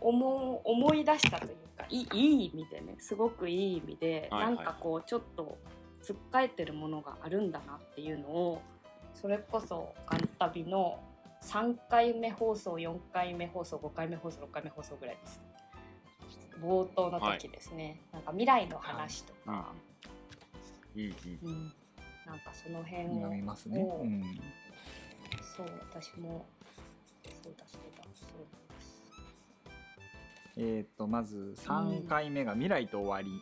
[0.00, 4.56] 思う思い出したというかいい意味でねすごくいい意味で、はいはい。
[4.56, 5.56] なんかこうちょっと
[6.02, 8.60] つっかえてるものがあるんだなっていうのを
[9.14, 10.98] それこそ「ガン旅」の
[11.42, 15.40] 3回目放送4回目放送5回目放送6回目放送ぐらいです
[16.62, 19.72] 冒頭の時ですね、なんか未来の話とか、
[20.94, 21.12] うんうん。
[21.42, 21.72] うん。
[22.26, 23.28] なんかその辺を。
[23.28, 23.42] ね、
[25.56, 26.46] そう私も。
[27.42, 28.04] そうだそうだ。
[28.12, 28.60] そう
[30.56, 33.40] えっ、とまず3回目が未来と終わり、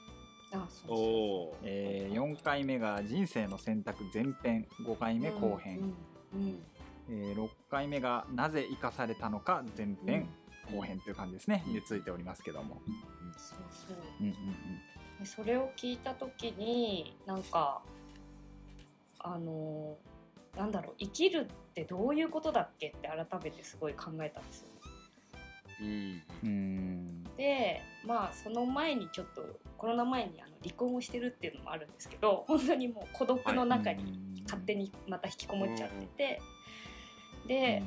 [0.52, 4.66] あそうそうえー、4回目が人生の選択前編。
[4.86, 5.94] 5回目後編、
[6.34, 6.62] うんうん
[7.10, 10.28] えー、6回目がなぜ生かされたのか前編、
[10.72, 11.74] 後編という感じですね、うん。
[11.74, 12.80] でついておりますけども、
[13.36, 13.96] そうそう。
[14.20, 14.34] うんうん
[15.18, 17.82] でそれを聞いた時になんか
[19.18, 19.96] あの
[20.56, 24.68] なんだろう生きるってどういうことだっけって改めてすごい考えたんですよ。
[26.44, 27.24] うん。
[27.36, 29.42] でまあその前にちょっと
[29.76, 36.42] コロナ前にあの離婚をしてるっていうのもあるんですけど本当にもう孤独の中に勝手にまた引きこもっちゃってて、
[37.46, 37.82] で、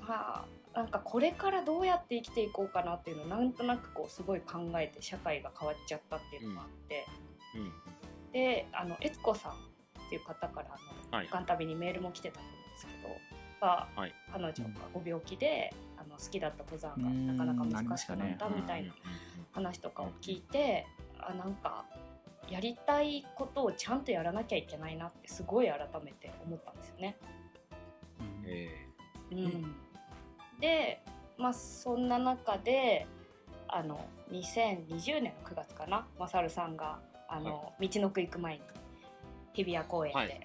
[0.00, 0.44] まあ
[0.76, 7.06] なんかこれからどうやって生きていこうかなっていうのをなんとなくこうすごい考えて社会が変わっちゃったっていうのもあって、
[7.54, 7.72] うん。
[8.32, 9.54] であの悦子さんっ
[10.10, 13.36] ていう方からあの、はいガン旅にメールも来てたと思うんですけど。
[13.66, 14.12] が、はい。
[14.30, 14.52] 彼女が
[14.92, 18.92] ご病気であの好きだった登山がなかなか難しくなったみたいな
[19.52, 20.86] 話とかを聞いて、
[21.18, 21.86] あなんか
[22.50, 27.16] やりたいことをちゃんとやらなきゃいけないなってすごい改めて思ったんですよね。
[28.44, 28.86] え
[29.32, 29.74] うん、
[30.60, 31.02] で
[31.38, 33.06] まあそんな中で
[33.68, 36.98] あの2020年の9月かなマサルさんが
[37.28, 38.60] あの、道のく行く前に
[39.52, 40.38] 日比谷公園で、ーはい。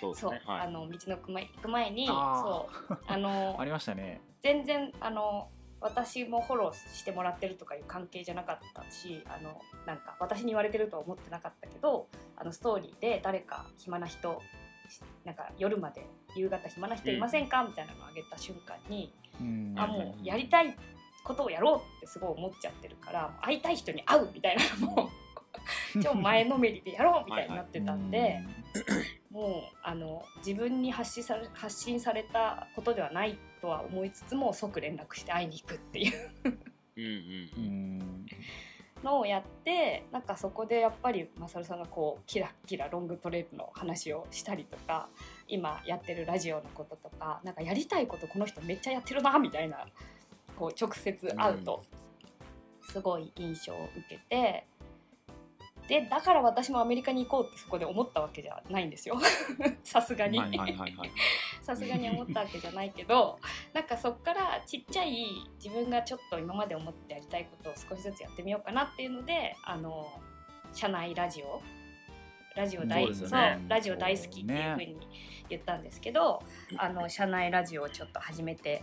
[0.14, 0.40] そう。
[0.46, 4.20] あの道のくま行く前にあそうあのありましたね。
[4.40, 5.50] 全然あの
[5.80, 14.40] 私もフォローしてもらってるとかいう関係じゃなかったしあのなんか私に言われてるとは思ってなかったけどあのストーリーで誰か暇な人
[15.24, 16.06] なんか夜まで
[16.38, 19.74] 夕方暇な人いませんか、みたいなのをあげた瞬間に、うん。
[19.76, 20.76] あもうやりたい
[21.24, 25.10] ことをやろうってすごい思っちゃってるから会いたい人に会うみたいなのも
[26.02, 28.40] 超前のめりでやろうみたいになってたんで。
[29.30, 36.30] もうあの自分に発信され発信されたことではないとは思いつつも即連絡して会いに行くっていう。
[36.96, 38.26] うん
[39.04, 45.08] のをやってなんかそこでやっぱりマサルさんがこうキラキラロングトレイルの話をしたりとか
[45.48, 49.86] 今やってるラジオのこととかなんかやりたいことこの人めっちゃやってるなみたいな
[50.56, 51.82] こう直接会うと
[52.90, 54.66] すごい印象を受けて。
[55.88, 59.18] でだから私もアメリカに行こうってそこで思ったわけじゃないんですよ
[59.82, 60.38] さすがに。
[61.62, 63.38] さすがに思ったわけじゃないけど
[63.72, 65.26] なんかそっからちっちゃい
[65.62, 70.20] 自分がちょっと今まで思ってやりたいことを少しずつやってみようかなっていうのであの
[70.72, 71.62] 社内ラジオ
[72.58, 74.98] ラジオ大そうですそう,、ラジオ大好きっていうふうに
[75.48, 76.42] 言ったんですけど、
[76.76, 78.82] あの社内ラジオをちょっと始めて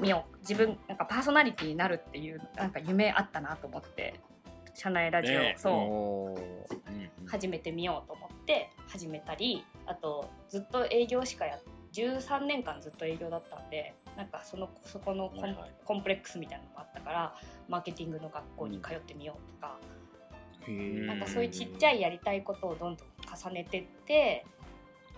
[0.00, 0.38] みよう。
[0.38, 4.18] 自分なんかパーソナリティになるっていうなんか夢あったなと思って
[4.74, 5.54] 社内ラジオ、ね。
[5.58, 6.40] そう。
[6.40, 7.26] うんうん。
[7.26, 11.58] 始めてみようと思って始めたりあとずっと営業しかや
[11.92, 15.72] 13年間ずっと営業だったんでなんかそのそこのコン,、はいはい。
[15.84, 17.34] コンプレックスみたいなのもあったから
[17.68, 19.95] マーケティングの学校に通ってみようとか、へー
[20.70, 24.44] なんかそういうちっちゃいやりたいことをどんどん重ねてって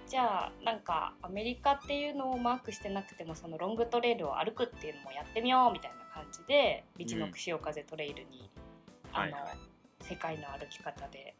[0.09, 8.51] じゃあなんかアメリカっていうのをマークしてなくてもそのロングトレイルを歩くっていうのもやってみようみたいな感じで道のく潮風トレイルに、
[9.12, 9.42] あのはいはい。
[10.01, 11.34] 世界の歩き方で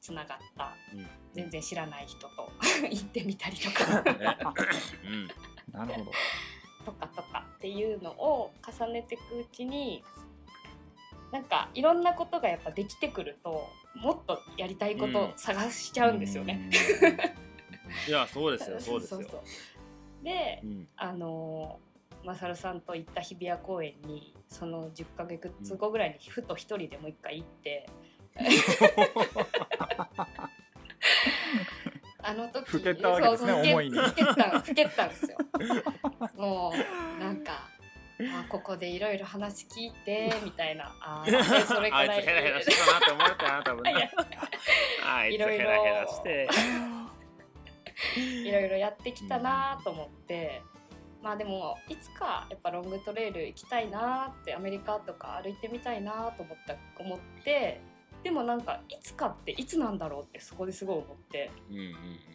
[0.00, 1.06] つながったうん。
[1.34, 2.28] 全然知らない人と
[2.88, 4.02] 行ってみたりとか。
[4.06, 4.10] え
[5.06, 5.28] うん。
[5.72, 6.12] なるほど。
[6.86, 10.02] とかとかっていうのを重ねていくうちに
[11.34, 16.70] なんかいろんなことがやっぱできてくるともっとやりたいことを探しちゃうんですよね。
[18.06, 19.42] いやそうですよそうですよ。
[20.22, 20.88] でうん。
[20.96, 27.86] あのーマサルさんと行った日比谷公園にその10ヶ月後ぐらいにふと一人でもう一回行って。
[32.22, 33.98] あの時ふけったわけですね思いに。
[33.98, 34.34] ふけふ
[34.74, 35.36] けったんですよ。
[36.36, 37.73] もうなんか
[38.20, 40.94] あここでいろいろ話聞いてみたいな。
[41.00, 41.24] あ
[41.66, 43.82] それからあいつヘラヘラしてたなって思われたよな多分
[45.04, 46.48] あいついろいろヘラヘラして。
[48.16, 50.62] いろいろやってきたなと思って、
[51.22, 57.80] まあでもいつかやっぱロングトレイル行きたいなってアメリカとか歩いてみたいなと思った思って
[58.22, 61.50] でもなんかいつかっていつなんだろうってそこですごい思って。
[61.70, 61.88] うんうんう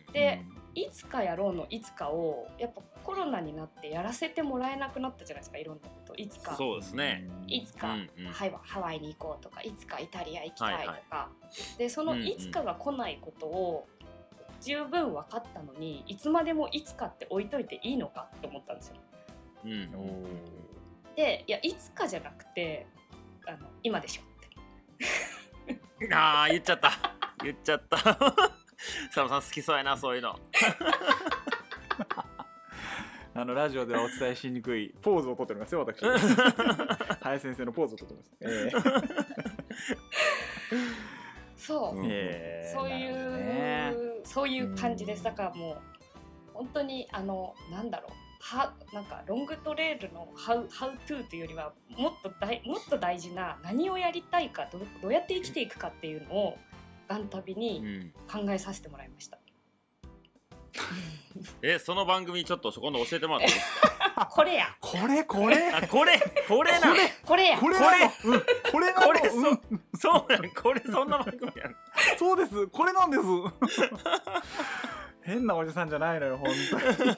[0.09, 0.13] ん。
[0.13, 0.43] で、
[0.75, 6.15] いつかやろうのいつかをやっぱコロナになってやらせてもらえなくなったじゃないですかいろんなこと。
[6.15, 6.55] いつか。
[6.55, 7.27] そうですね。
[7.47, 8.31] いつか、うんうん。
[8.31, 11.29] ハイハワイに行こうとかいつかイタリア行きたいとか、は
[11.75, 12.27] いでそのうんうん。
[12.27, 13.87] いつかが来ないことを
[14.61, 18.95] 十分分かったのにいつまでもいつかって置いといていいのかって思ったんですよ。
[19.65, 19.91] うん。
[21.15, 22.85] でいやいつかじゃなくて
[23.47, 24.25] あの今でしょっ
[26.07, 26.09] て。
[26.13, 26.91] あー言っちゃった。
[27.43, 27.97] 言っちゃった。
[29.11, 30.39] サムさん好きそうやなそういうの
[33.39, 36.01] あのラジオではお伝えしにくい ポーズをとっておりますよ私。
[37.23, 38.69] 林先生のポーズをとってます、え
[41.55, 43.93] そう、えーそういう、ね。
[44.23, 45.43] そういう感じですうんだか。
[45.43, 45.77] らもう
[46.53, 48.11] 本当にあのなんだろう。
[48.41, 56.57] はなんかロングトレイルのハウハウトゥーというよりはもっと大もっと大事な何をやりたいかどどうやって生きていくかっていうのを
[57.09, 59.37] ガン旅うにん考えさせてもらいました。
[61.61, 63.53] えその番組ちょっと今度教えてもらっていい？
[63.53, 63.65] で す
[64.31, 64.67] これや。
[64.81, 65.55] これこれ。
[65.89, 66.87] これこれな
[67.25, 67.57] これや。
[67.57, 67.99] これなの？
[68.25, 68.43] うん。
[68.71, 69.07] これなの？
[69.07, 69.59] これうん。
[69.97, 70.49] そうやん。
[70.51, 71.75] これそんな番組やん。
[72.17, 72.67] そうです。
[72.67, 73.23] これなんです。
[75.23, 76.49] 変なおじさんじゃないのよ本
[76.97, 77.17] 当に。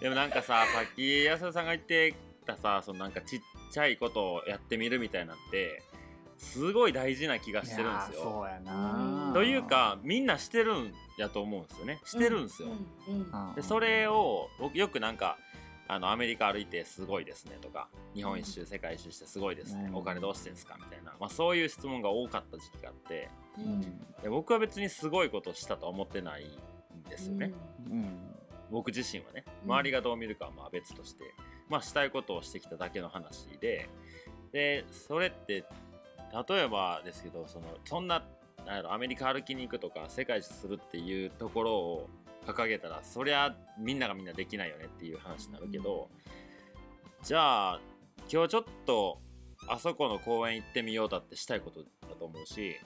[0.00, 2.14] でもなんかささっき安田さんが言って
[2.46, 3.40] たさそのなんかちっ
[3.72, 5.82] ちゃいことをやってみるみたいなんて
[6.36, 8.22] すごい大事な気がしてるんですよ。
[8.22, 8.95] そうやな
[9.36, 12.00] というかみんなしてるんやと思うんですよね。
[12.06, 12.68] してるんですよ。
[12.68, 13.54] うんうんうん。
[13.54, 15.36] でそれを僕よくなんか
[15.88, 19.96] あのアメリカ歩いてすごいですねとか日本一周世界一周してすごいですね、うん。
[19.96, 23.28] お金どうしてんですかみたいな、まあ、そういう質問が多かった時期があって。
[23.58, 23.80] うん。
[24.22, 27.52] で僕は別にすごいことしたとは思ってないんですよね、
[27.90, 28.18] うん。
[28.70, 29.44] 僕自身はね。
[29.64, 29.72] うん。
[29.72, 31.24] 周りがどう見るかはまあ別として、
[31.68, 33.90] まあしたいことをしてきただけの話で。
[34.50, 35.66] でそれって
[36.48, 38.24] 例えばですけどそのそんな
[38.66, 42.10] なんやろアメリカ歩きに行くとか世界一するっていうところを
[42.46, 46.08] 掲げたらそりゃみんながみんなできないよねっていう話になるけど、
[47.22, 47.80] じゃあ
[48.30, 49.20] 今日ちょっと
[49.68, 52.76] あそこの公園行ってみようだってしたいことだと思うし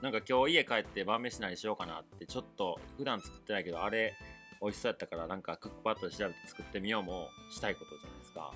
[0.00, 4.14] なんか今日家帰って晩飯何しようかなってちょっと普段作ってないけどあれ
[4.62, 8.52] 美味しそうやったからなんかクックパッドで調べて作ってみようもしたいことじゃないですか。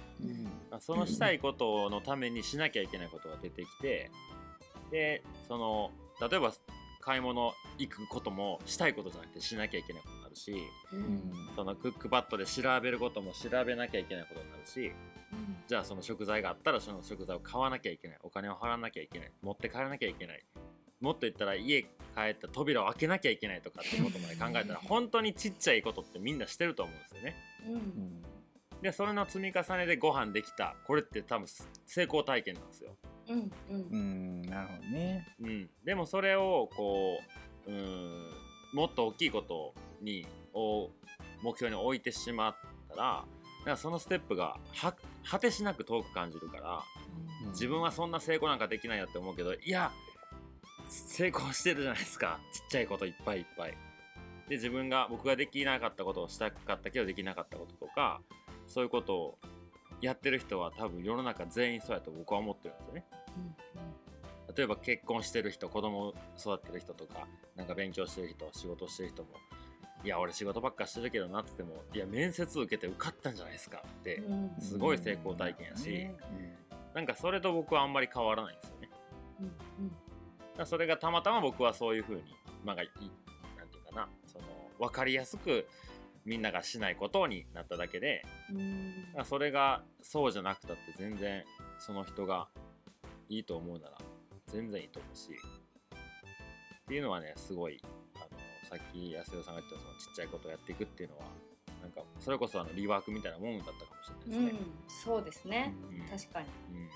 [0.72, 0.80] うん。
[0.80, 4.10] そのしたいことのためにしなきゃいけないことが出てきて
[4.90, 6.52] でその例えば
[7.00, 10.54] 買い物行くこともしたいことじゃなくてしなきゃいけないことになるし
[10.92, 11.32] うん。
[11.54, 14.92] そのクックパッドで調べることも調べなきゃいけないことになるし
[15.68, 18.18] じゃあその食材があったらその食材を買わなきゃいけない。
[18.22, 19.32] お金を払わなきゃいけない。
[19.42, 20.44] 持って帰らなきゃいけない。
[21.00, 21.88] もっと言ったら家帰
[22.30, 27.36] った扉を開けなきゃいけないとかってことまで考えたら本当にちっちゃいことってみんなしてると思うんですよね。
[27.68, 28.24] うん
[28.84, 30.76] でそれの積み重ねでご飯できた。
[30.86, 31.46] これって多分
[31.86, 32.90] 成功体験なんですよ。
[33.28, 33.80] うんうん。
[33.90, 35.26] うんなるほどね。
[35.40, 37.18] うん、でもそれをこ
[37.66, 38.30] ううん
[38.74, 39.72] もっと大きいこと
[40.02, 40.90] にを
[41.42, 42.56] 目標に置いてしまっ
[42.90, 43.24] たら
[43.64, 46.82] なんかそのステップがは果てしなく遠く感じるから
[47.52, 49.92] 自分はそんな成功なんかできないよって思うけどいや
[50.90, 52.38] 成功してるじゃないですか。
[52.52, 53.70] ちっちゃいこといっぱいいっぱい。
[54.50, 58.20] で自分が僕ができなかったことをしたかったけどできなかったこととか
[58.66, 59.38] そういうことを
[60.00, 63.06] やってる人は多分世の中全員そうやと僕は思ってるんですよね。
[64.56, 69.30] 例えば結婚してる人子供を育てる人とかなんか勉強してる人仕事してる人も
[70.04, 74.22] いや俺仕事ばっかしてるけどなって言ってもいや面接受けて受かったんじゃないですかって
[74.60, 76.08] すごい成功体験やし
[76.94, 78.90] なんかそれと僕はあんまり変わらないんですよね。
[79.40, 80.04] うん
[80.54, 82.22] だからそれがたまたま僕はそういうふうに
[82.64, 82.88] まあい
[83.56, 84.44] なんていうかなその
[84.78, 85.66] 分かりやすく
[86.24, 89.24] みんながしないことになっただけでうん。
[89.24, 91.44] それがそうじゃなくたって全然
[91.78, 92.48] その人が
[93.28, 93.98] いいと思うなら
[94.48, 97.80] 全然いいと思うしっていうのはねすごい
[98.16, 98.26] あの
[98.68, 101.24] さっき安代さんが言ったそのちっちゃいことをやっていくっていうのは
[101.82, 104.70] なんかそれこそあのリワークみたいなもんだったかもしれうんないですね。
[105.04, 105.74] そうですね。
[105.90, 106.18] うん。
[106.18, 106.46] 確かに。
[106.72, 106.76] うん。
[106.78, 106.88] うん、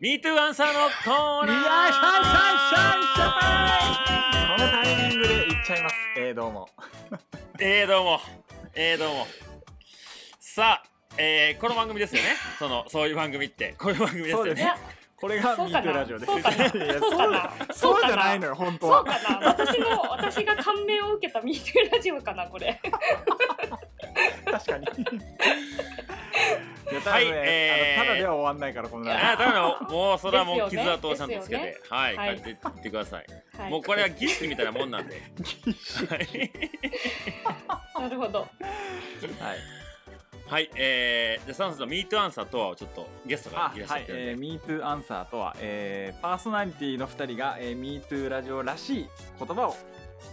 [0.00, 0.72] ミートゥーアンサーの
[1.04, 1.60] コーナー。
[1.60, 3.28] いやしゃいしゃいしゃ
[4.54, 5.94] いこのタイミングで言っちゃいます。
[6.18, 6.68] えー、どうも
[7.60, 8.20] えー、どうも。
[8.74, 9.26] えー、どうも。
[10.40, 12.30] さあ、えー、この番組ですよね。
[12.58, 13.76] その、そういう番組って。
[13.78, 14.72] こういう番組ですよね。
[15.14, 16.32] これがそうかな MeToo ラジオです
[17.80, 22.78] そうじゃないのよ本当はそうかな私の私が感銘を受けたミートラジオかなこれ
[24.44, 24.86] 確かに
[26.90, 28.00] いや多分ねはいえー。
[28.00, 31.76] あのただでは終わんないからこのラあだからもうそれはもう傷跡をちゃんとつけて、ですよね。
[31.88, 32.36] はい、はい。
[32.36, 33.26] 帰っていってください。
[33.56, 33.70] はい。
[33.70, 35.14] もうこれは儀式みたいなもんなんで。
[35.14, 36.52] はい、
[38.00, 38.40] なるほど。
[38.40, 38.48] はい。
[40.46, 49.08] はい、えー、じゃあサンさんのミートアンサーとはちょっとゲストがあいらっしゃはい、ってるんで、えー、MeToo アンサーとは、えー、パーソナリティの2人が、えー、MeToo ラジオらしい
[49.38, 49.76] 言葉を、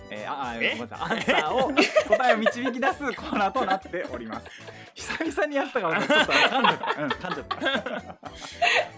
[0.10, 1.74] えー、ああごえめんなさいアンサーを
[2.18, 4.48] 答えを導き出すコーナーとなっております
[4.94, 7.48] 久々にやったからちょっと噛んじゃったうん噛んじゃっ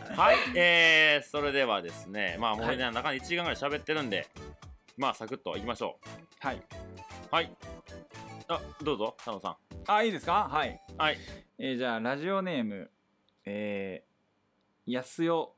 [0.07, 4.27] たはい、えー、それではですね、まあもうはいね、中で1時間ぐらい喋ってるんで、
[4.97, 5.99] まあサクッといきましょ
[6.39, 6.57] はい。
[6.57, 6.61] う。
[7.31, 7.51] はい。
[8.47, 9.55] あ、どうぞ、佐野さん。
[9.87, 10.47] あ、いいですか？
[10.51, 10.79] はい。
[10.97, 11.17] はい。
[11.57, 12.91] えー、じゃあ、ラジオネーム、
[13.45, 15.55] えー、安代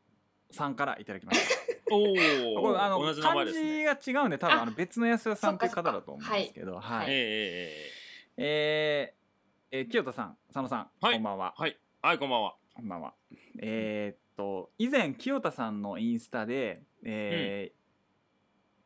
[0.52, 1.75] さんからいただきました。
[1.92, 3.98] おこれあの同じ名前漢ですね。
[4.02, 7.12] 字が違うんで、多分ああの別の安代さんっていう方だと思うんですけど、ははいい。
[7.12, 7.18] ええ
[8.38, 9.14] え
[9.72, 11.62] えー、えー清田さん、佐野さん、はいこんばんはえ。
[11.62, 11.78] はい。
[12.02, 12.56] はい、こんばんは。
[12.74, 13.14] こんばんは。
[13.62, 17.86] えーっと、以前、清田さんのインスタで、えー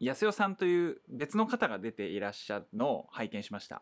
[0.02, 3.82] 安代さんという別の方が出ていらっしゃるのを拝見しました。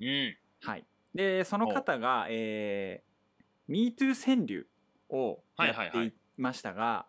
[0.00, 0.36] うん。
[0.62, 0.86] はい。
[1.12, 4.68] で、その方が、えー、MeToo 川柳
[5.08, 7.06] をやってはいはいはいいましたが、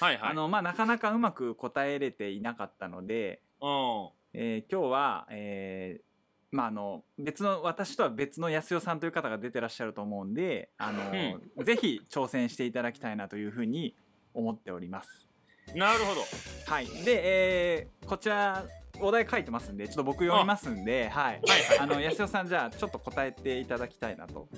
[0.00, 0.30] はいはい。
[0.30, 4.08] あの、まあ、なかなかうまく答えれていなかったので、うん。
[4.34, 6.02] えー今日は、えー
[6.50, 13.94] まあ、あの別の私とは別の安代さんという方が出てらっしゃると思うんであの、ぜひ挑戦していただきたいなというふうに
[14.34, 15.26] 思っております。
[15.74, 16.20] なるほど。
[16.66, 18.64] はい、で、えーこちら
[19.00, 24.48] お題書いてますんでちょっと僕読みますんで、はい、はいはいあの安代さんじゃあちょっと答えていただきたいなと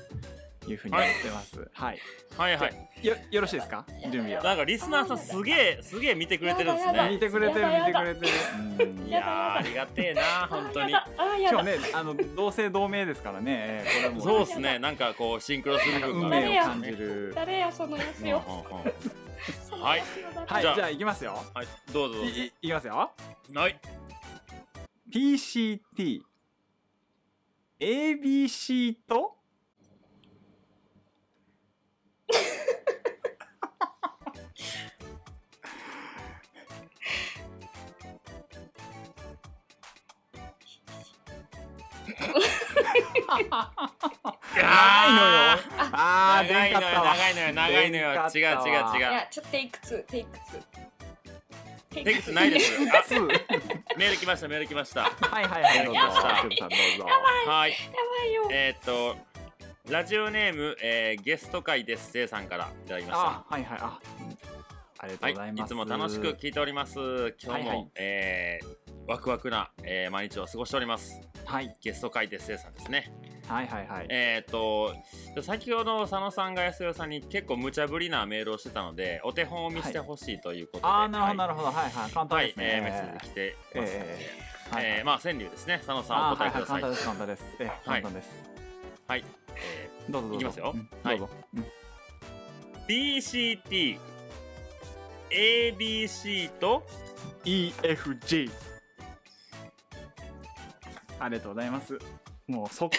[0.67, 1.71] いうふうに思ってます。
[1.73, 1.99] はい。
[2.37, 2.75] はいはい。
[3.07, 3.85] よよろしいですか？
[4.11, 4.43] 準備は。
[4.43, 7.09] なんかリスナーさんすげえすげえ見てくれてるんですね。
[7.11, 8.33] 見てくれてる見てくれてる。
[8.81, 9.07] うん。
[9.07, 10.91] いやーありがてえな本当に。
[10.91, 13.85] 今日ねあの同姓同名ですからね。
[14.21, 14.79] そうですね。
[14.79, 16.41] なんかこうシンクロする運が。
[16.41, 17.33] 命を感じる。
[17.35, 18.43] 誰やそのやつよ
[19.81, 20.03] はい
[20.47, 20.63] はい。
[20.63, 20.75] じゃあ。
[20.75, 21.39] じゃあいきますよ。
[21.53, 21.67] はい。
[21.93, 22.31] どうぞどうぞ。
[22.33, 23.11] いきますよ。
[23.55, 23.81] はい。
[25.13, 26.23] PCT
[27.79, 29.37] ABC と
[42.95, 43.59] 長いのよ。
[45.93, 46.89] あー、長いのよ。
[47.05, 47.53] 長いのよ。
[47.55, 48.99] 長いのよ違う違うわ違う。
[48.99, 50.41] いやちょっとテイク2テイク2
[51.91, 53.27] テテイクスないですあツー。
[53.97, 55.03] メール来ましたメール来ました。
[55.03, 55.09] は
[55.41, 56.01] いはいはい、どうぞ。
[56.01, 56.09] や
[57.47, 57.71] ばい。
[57.71, 58.49] やばいよ。
[58.51, 59.17] えーっと
[59.91, 63.27] ラジオネーム、えーゲスト会ですせいさんからいただきました。
[63.27, 63.79] あ、はいはい。
[63.83, 63.99] あ、
[64.99, 65.67] ありがとうございはい、ます。
[65.67, 66.99] いつも楽しく聞いております。
[66.99, 71.21] 今日も、はいはいえーワクワクな、えー毎日を過ごしております。
[71.45, 73.13] はいゲスト会ですせいさんですね。
[73.47, 74.07] はいはいはい。
[74.09, 74.95] えっ、と
[75.43, 81.69] 先ほど佐野さんが安代さんに結構無茶ぶりなメールをしてたのでお手本を見せてほしいということで、あー、なるほどなるるほど。
[81.69, 82.11] はいはい。
[82.13, 82.65] 簡単はい、ですね。
[82.67, 83.93] えーメッセージ来てます。
[83.95, 86.65] えーはいはいえーまあ川柳ですね佐野さんおあーはいはい。
[86.65, 86.81] 答えください。
[86.81, 87.45] 簡単です簡単です。
[87.61, 88.31] えー、はい簡単です。
[89.07, 89.25] はい、
[89.57, 90.37] えどうぞどうぞ。
[90.37, 91.21] いきますようんはい
[92.89, 93.99] BCT
[95.35, 96.85] ABC と
[97.45, 98.51] EFG
[101.19, 101.99] ありがとうございます。
[102.47, 102.95] もう即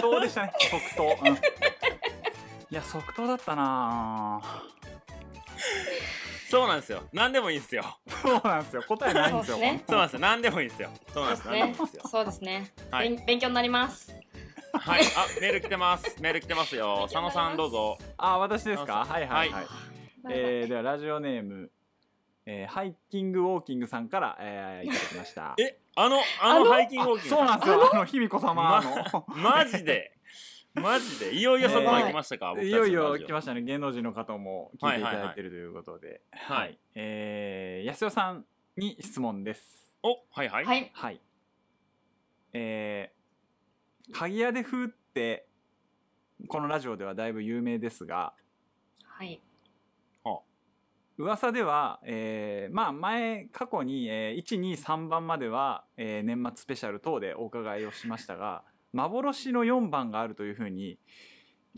[0.00, 0.52] 答でしたね。
[0.70, 1.38] 即答、うん、い
[2.70, 4.40] や即答だったな
[6.48, 7.02] そうなんですよ。
[7.12, 7.98] 何でもいいんですよ。
[8.22, 8.82] そうなんですよ。
[8.86, 9.56] 答えないんですよ。
[9.56, 9.84] そうですね。
[9.88, 10.20] そうなんですよ。
[10.20, 10.90] 何でもいいんですよ。
[11.12, 11.46] そうなんです
[11.96, 12.02] よ。
[12.06, 13.08] そうですね、はい。
[13.08, 14.14] 勉勉強になります。
[14.72, 16.16] はい、あ、メール来てます。
[16.20, 17.08] メール来てますよ。
[17.10, 17.98] 佐野さんどうぞ。
[18.16, 19.04] あ私ですか？
[19.08, 19.68] はいはいはい、は
[20.28, 21.70] えー、ではラジオネーム、
[22.46, 25.54] えーハイキングウォーキングさんから、えー、いただきました。
[25.60, 27.36] え、あの、あのハイキングウォーキング。
[27.36, 27.90] そうなんですよ。
[27.92, 28.04] あの？
[28.04, 30.16] 卑弥呼様の、マジで？
[30.74, 31.34] マジで？
[31.34, 32.50] いよいよそこまで来ましたか？
[32.54, 33.62] 僕たちのいよいよ来ましたね。
[33.62, 36.22] 芸能人の方も聞いていただいているということで。
[36.32, 36.78] はいはいはい。
[36.94, 38.44] えー、安代さん
[38.76, 39.92] に質問です。
[40.02, 40.64] お、はいはい。
[40.64, 40.90] はい。
[40.94, 41.20] はい。
[42.52, 45.46] えー、鍵屋で風って
[46.48, 48.32] このラジオではだいぶ有名ですが。
[49.04, 49.40] はい
[51.20, 58.62] 噂では、えーまあ前過去に、えー、123番までは、えー年末スペシャル等でお伺いをしましたが
[58.92, 60.98] 幻の4番があるというふうに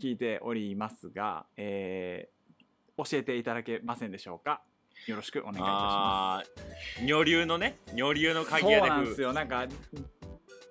[0.01, 2.33] 聞いておりますが、えー
[2.95, 4.61] 教えていただけませんでしょうか？
[5.07, 9.23] よろしくお願いいたしまあー、女流のね、女流のす鍵屋でそうなんです風。
[9.23, 9.33] よ。
[9.33, 9.65] なんか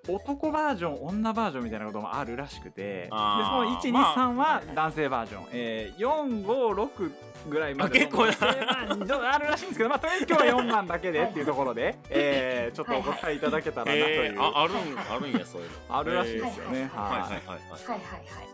[0.07, 7.11] 男バージョン女バージョンみたいなこともあるらしくてでその123まあは男性バージョン、えー、456
[7.49, 15.97] ぐらいまで結構あるらしいんですけど、まあ、とりあえず今日は4番だけでっていうところで、えーちょっとお答えいただけたらなという、えー、あ、あるん、あるんや、そういうの。
[15.97, 16.89] あるらしいですよね。
[16.93, 17.37] はいはいはいはい。
[17.37, 17.99] はいはい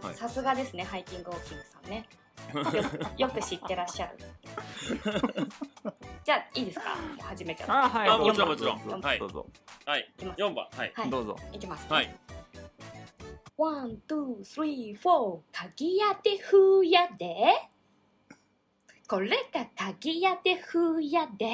[0.02, 0.18] ははいい。
[0.18, 2.06] さすがですねハイキングウォーキングさんね
[3.18, 4.18] よよく知ってらっしゃる
[6.24, 6.96] じゃあいいですか？
[7.22, 9.48] 始めちゃうあはいもちろんもちろんはいどうぞ
[9.86, 10.36] はいいきま。
[10.36, 10.68] す4番。
[10.76, 10.92] はい。
[10.96, 12.16] はいどうぞいきますはい。
[13.58, 15.42] ワン、ツー、スリー、フォー。
[15.52, 17.70] 鍵屋で風屋で。
[19.08, 21.50] これが鍵屋で風屋で。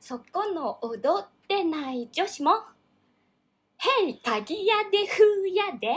[0.00, 2.52] そこの踊ってない女子も。
[3.76, 5.94] ヘイ、鍵屋で風屋で。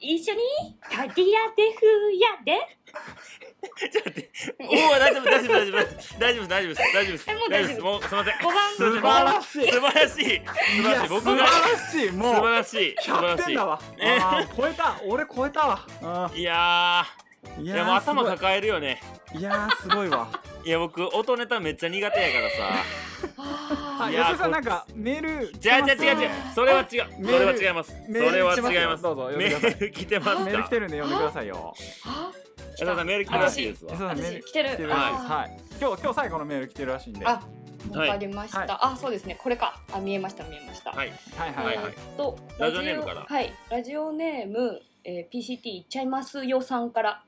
[0.00, 0.40] 一緒に
[0.82, 1.86] 鍵屋で風
[2.18, 2.78] 屋で？
[3.76, 4.30] ちょっと待って。
[4.60, 5.76] おお、大丈夫、大丈夫、大丈夫、
[6.18, 7.24] 大丈夫、大丈夫です、大丈夫です。
[7.28, 7.80] えもう大丈夫大丈夫です。
[7.80, 8.34] もう、すみません。
[8.34, 10.24] 5番、素晴らしい素晴らしい。
[10.24, 11.08] 素晴らしい。
[11.08, 11.42] 僕素晴が。
[11.44, 11.48] ら
[11.90, 12.96] しいもう素晴らしい。
[13.00, 13.66] 素晴100らしい点だ。
[13.66, 15.86] わえあー超えた俺超えたわ
[16.30, 17.23] うんいやいー、
[17.60, 19.00] いやもう頭抱えるよね。
[19.34, 20.28] いやーすごいわ
[20.64, 22.56] いや、僕、音ネタめっちゃ苦手やからさ。
[24.00, 26.30] あいやー吉田さんこなんかメール違う違う違う違う。
[26.54, 26.86] それは違う。
[26.88, 27.90] そメールれは違います。
[27.90, 29.02] そメールれは違います。
[29.02, 30.44] どうぞメール来てますか？
[30.44, 31.74] メール来てるんで読んでくださいよ
[32.06, 32.32] あ
[32.72, 34.02] 吉田さん、メール来てるらしいですわ吉。
[34.02, 37.42] 田さん来てるはい今日今日最後のメール来てるらしいんでは
[37.92, 38.58] あ、わかりました。
[38.60, 39.36] はいあ、そうですね。
[39.40, 39.78] これか。
[39.92, 40.90] あ、見えました、見えました。
[40.90, 41.08] はい。
[41.08, 47.22] いはいはいはいと、ラジオネームからはい、ラジオネーム、えー、PCT いっちゃいますよさんから。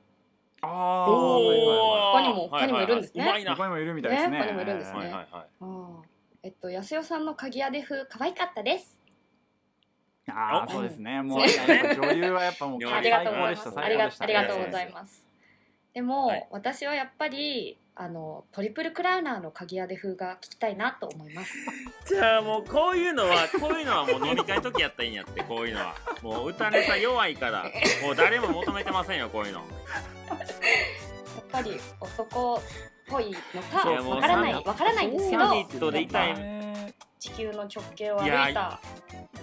[0.67, 3.25] 他にも他にもいるんですね。
[3.25, 4.31] 他にもいるみたいですね。
[4.31, 5.27] ね他にもいるんですね。
[6.43, 9.01] えっと、安代さんの鍵屋で風、可愛かったです。
[10.31, 10.71] ああお。
[10.71, 11.23] そうですね。
[11.23, 15.27] もう女優はやっぱもう最ありがとうございありが最高でしたありがとうございます。
[15.93, 16.47] でも、はい。
[16.51, 21.53] 私はやっぱり、あのトリプルクラウナーの鍵屋で風が聞きたいなと思います。
[22.07, 25.95] じゃあもうこういうのはこういうのはもう飲み会の時やったらいいんやってこういうのは。
[26.23, 27.65] もう歌ネタ弱いから
[28.03, 29.61] もう誰も求めてませんよこういうの。
[29.61, 32.61] やっぱり男っ
[33.09, 36.35] ぽいのかわからないサわからないんですけどサミットで痛い。
[36.35, 38.79] ね地球の直径を歩いた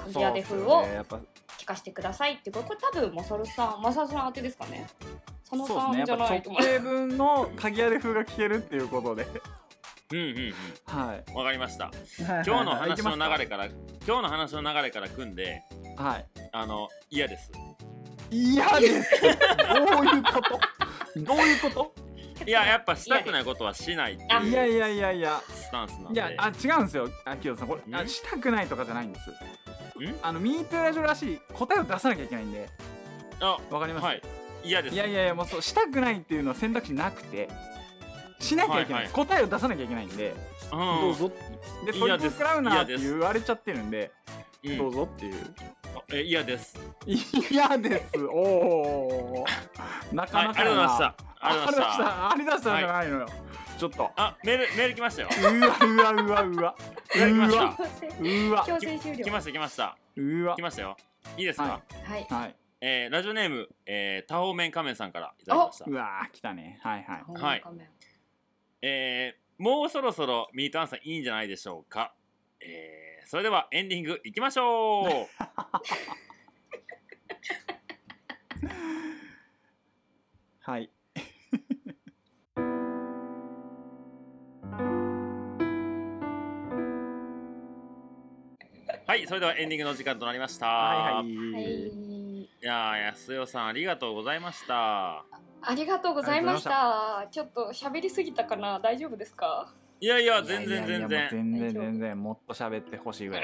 [0.05, 0.85] 鍵屋で風を
[1.57, 4.87] 聞かせてくださいってこれこれ多分マサルさんマサルさん当てですかね
[5.57, 6.15] 佐野そうですね。
[6.17, 6.57] やっさんじゃぱ直。
[6.57, 9.27] 径分の鍵屋で風が聞けるっていうことで。
[10.11, 10.53] うんうんうん。
[10.85, 11.23] はい。
[11.33, 11.91] わかりました。
[12.19, 15.63] 今今日の話の流れから今日の話の流れから組んで
[15.97, 16.25] はい。
[16.51, 17.51] あの嫌です。
[18.29, 19.21] 嫌です？
[19.21, 20.59] どういうこと？
[21.21, 21.93] どういうこ
[22.45, 25.41] いややっぱしたくないことはしないってあといやいやいやいや。
[25.47, 26.13] スタンスなんで。
[26.13, 27.09] いやあ違うんですよ。
[27.25, 27.67] あきよさん。
[27.67, 29.29] これあんしたくないとかじゃないんです。
[29.29, 29.33] ん？
[30.21, 32.69] あのミートラジオらしい答えを出さなきゃいけないんで。
[33.41, 34.21] あわかります、はい
[34.64, 34.95] 嫌です。
[34.95, 37.49] いやいやいやもうそうしたくないっていうのは選択肢なくて
[38.39, 40.36] しなきゃいけないです、答えを出さなきゃいけないんで、
[40.72, 40.80] うん。
[40.80, 41.32] どうぞ
[41.86, 44.11] でトリプルクラウナーって言われちゃってるんで
[44.64, 44.78] うん。
[44.78, 45.53] どうぞっていう。
[46.11, 46.76] え嫌です。
[47.05, 48.18] 嫌です。
[48.26, 49.45] おお
[50.11, 50.76] なかなかやな。
[50.76, 51.16] りがとうございました。
[51.39, 52.30] ありがとうございました。
[52.30, 52.86] ありがとうございました。
[52.86, 53.28] じゃないのよ、
[53.78, 54.11] ちょっと。
[54.16, 55.30] あメールメール来ましたよ。
[55.32, 56.55] うわうわうわうわ。
[56.55, 56.76] うわ。
[57.16, 58.64] 強制うわ。
[58.66, 59.24] 強制終了。
[59.26, 59.97] 来ました来ました。
[60.18, 60.55] うわ。
[60.55, 60.97] 来ましたよ。
[61.38, 61.70] いいですか、は
[62.05, 62.28] はい。
[62.30, 65.86] はいえーラジオネーム、えー、多方面仮面さんからいただきました。
[65.88, 66.81] うわ来たね。
[66.84, 67.23] はいはい。
[67.41, 67.63] はい。
[68.81, 72.13] えーもうそろそろミートアンサーいいんじゃないでしょうか、
[72.59, 75.07] えーそれではエンディングいきましょう。
[80.59, 80.89] はい。
[89.05, 92.12] はいそれではエンディングの時間となりました、はいはい、はい
[92.64, 95.26] いやー安代さんありがとうございました。
[95.61, 97.28] ありがとうございました。
[97.30, 98.80] ちょっと喋りすぎたかな？
[98.80, 99.74] 大丈夫ですか？
[99.99, 101.28] いやいや全然全然。
[101.30, 103.43] 全然全然もっと喋ってほしいぐらい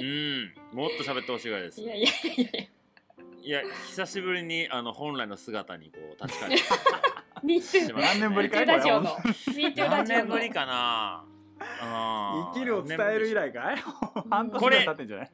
[0.00, 1.80] うんもっと喋ってほしいぐらいです。
[1.80, 2.50] いやいやいやい
[3.44, 3.74] やいや。
[3.86, 6.64] 久しぶりにあの本来の姿にこう立ち返って。
[7.92, 8.82] 何年ぶりか何
[10.08, 11.24] 年ぶりかな？
[11.80, 13.76] 生きるを伝える以来かい？
[14.30, 15.30] 半年ぐらい経ってんじゃない？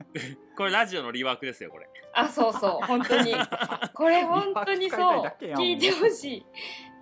[0.57, 1.89] これ ラジオのリワークですよこれ。
[2.15, 3.35] あそうそう本当に。
[3.95, 5.33] これ本当にそう。
[5.41, 6.47] 聞いてほしい。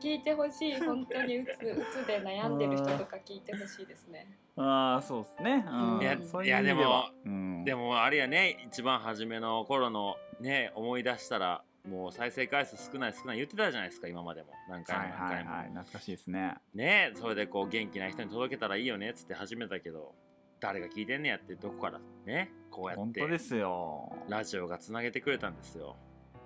[0.03, 0.81] 聞いてほしい。
[0.81, 4.27] 本当にうつうつで悩んでる人とか聞いてほしいですね。
[4.57, 7.11] ああそうですね、うん、いやいう意味では。
[7.25, 14.49] いうん、でもあれやね一番初めの頃のね思い出したらもう再生回数少ない少ない言ってたじゃないですか今までも。
[14.69, 15.61] 何回はいも何回も、はい。
[15.61, 16.55] はい懐かしいですね。
[16.75, 20.15] ねそれでこう元気な人に届けたらいいよねっつって始めたけど
[20.61, 24.13] 誰が聞いてんねやってどこからねこうやって本当ですよ。
[24.29, 25.97] ラジオがつなげてくれたんですよ。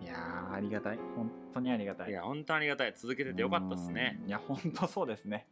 [0.03, 0.99] いやーありがたい。
[1.15, 2.11] 本当にありがたい。
[2.11, 2.95] いや本当ありがたい。
[2.97, 4.19] 続けててよかったっすね。
[4.23, 5.47] うんいや本当そうですね。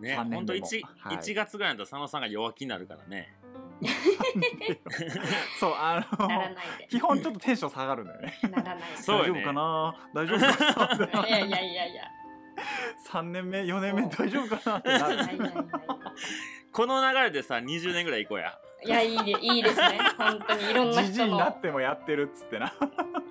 [0.00, 1.16] ね3年本当でも 1, はい。
[1.16, 3.34] 1月ぐらいだと佐野さんが弱気になるからね
[5.60, 6.86] そうあのならないで。
[6.88, 8.38] 基本ちょっとテンション下がるんだよね。
[8.42, 8.90] ならない。
[8.90, 9.94] でそう大丈夫かな？
[10.14, 11.28] 大丈夫かな？
[11.28, 12.04] いやいやいやいや。
[13.10, 14.02] 3年目？4年目？
[14.08, 14.78] 大丈夫かな？
[14.78, 14.98] って
[15.36, 15.52] な
[16.72, 18.58] この流れでさ20年ぐらい行こうや。
[18.84, 19.98] いやいいでいいですね。
[20.18, 22.72] 本当にいろんなじじいに人のなってもやってるっつってな。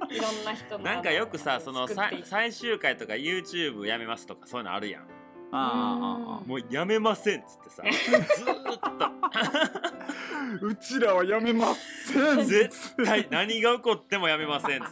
[0.09, 0.83] いろんな人の。
[0.83, 5.03] なんかよくさそのさ最終回とか YouTube やめますとかそういうのあるやん。
[5.51, 7.83] ああああもうやめませんっつってさ。
[7.83, 9.84] ずーっ
[10.61, 12.37] うちらはやめません。
[12.37, 14.81] と 絶対何が起こってもやめません。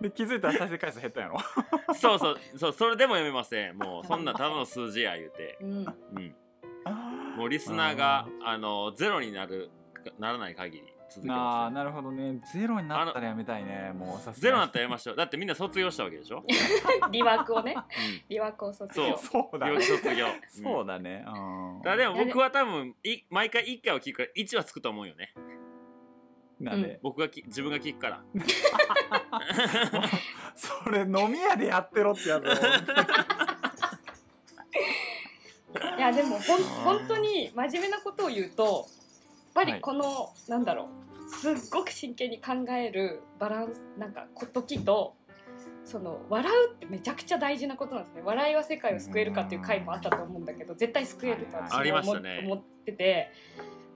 [0.00, 1.38] で気づいたら再生回数減ったんやろ？
[1.38, 1.44] て
[1.98, 2.38] そうそう。
[2.56, 3.76] そうそれでもやめません。
[3.78, 5.70] もうそんなただの数字や言うて、うん。
[5.76, 9.70] うん、もうリスナーがあのゼロになる
[10.18, 12.40] ならない限り続けあますよあなるほどね。
[12.52, 13.92] ゼロになったらやめたいね。
[13.94, 15.16] もうさゼロになったらやめましょう。
[15.16, 16.44] だってみんな卒業したわけでしょ、
[17.10, 17.74] リワークをね。
[17.76, 19.08] うリワークを卒そう。
[19.10, 21.24] 業そうだん、ね卒業、 そうだね。
[21.26, 21.30] う
[21.78, 21.82] ん。
[21.82, 25.32] だからでも僕は多分い毎回1回は聞くから1はつくと思うよね。
[26.60, 28.22] なんで、僕がき自分が聞くから。
[30.56, 32.44] それ飲み屋でやってろってやつ
[35.96, 38.88] いやでもほん本当に真面目なことを言うと
[39.58, 40.88] ぱりこの、なんだろ
[41.26, 45.14] うすっごく真剣に考えるバランスなんか時と
[45.84, 48.22] その笑うってめちゃくちゃ大事なことなんですね。
[48.24, 52.40] 笑いは世界を救えるかっていう回もあったと思うんだけど絶対救えると私は思,、ね。
[52.44, 53.30] 思ってて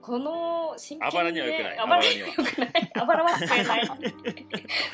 [0.01, 1.79] この真剣あばらには良くない。
[1.79, 2.91] あばらには良くない。
[2.93, 3.89] あばらは救えない。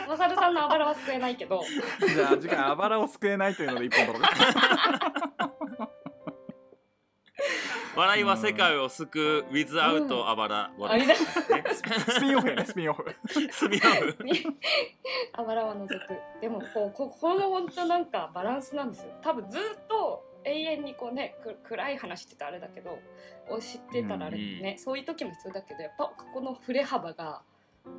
[0.08, 1.62] マサルさんのあばらは救えないけど。
[2.08, 4.26] じゃあ次回あばらを救えないというので一本取ろ
[5.46, 5.49] う
[8.00, 13.04] 笑いは世界を救う without あばらあれだ スピンオフやねスピンオフ。
[13.28, 14.18] スピンオフ。
[15.34, 16.18] あばらは除く。
[16.40, 19.12] でもこうここの本当なんかバランスなんですよ。
[19.22, 23.00] 多分ずっと永遠にこうねく暗い話ってたらあれだけど
[23.50, 27.42] を知ってたらあれね、そういう時も必要だけどやっぱここの振れ幅が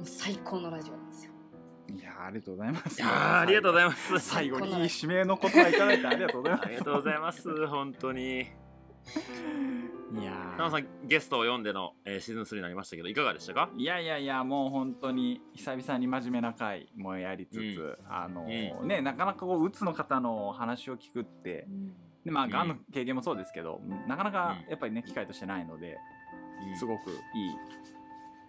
[0.02, 1.32] 最高のラジオなんですよ。
[1.88, 2.98] いやーありがとうございます。
[2.98, 4.18] いやーありがとうございます。
[4.18, 6.66] 最後にいい締めの言葉いただいてありがとうございます。
[6.66, 8.59] ありがとうございます本当に
[10.20, 13.70] いや田野さんゲストを読んでの、えーシーズン3になりましたけどいかがでしたか？
[13.76, 18.12] いやいやいやもう本当に久々に真面目な回もやりつつ、うん。
[18.12, 18.42] あの
[18.82, 21.66] うねなかなかこううつの方の話を聞くって
[22.24, 22.50] でまあうん。
[22.50, 24.70] がんの経験もそうですけど、なかなかうん。
[24.70, 25.96] やっぱりね機会としてないので、
[26.68, 26.76] うん。
[26.76, 27.16] すごくいい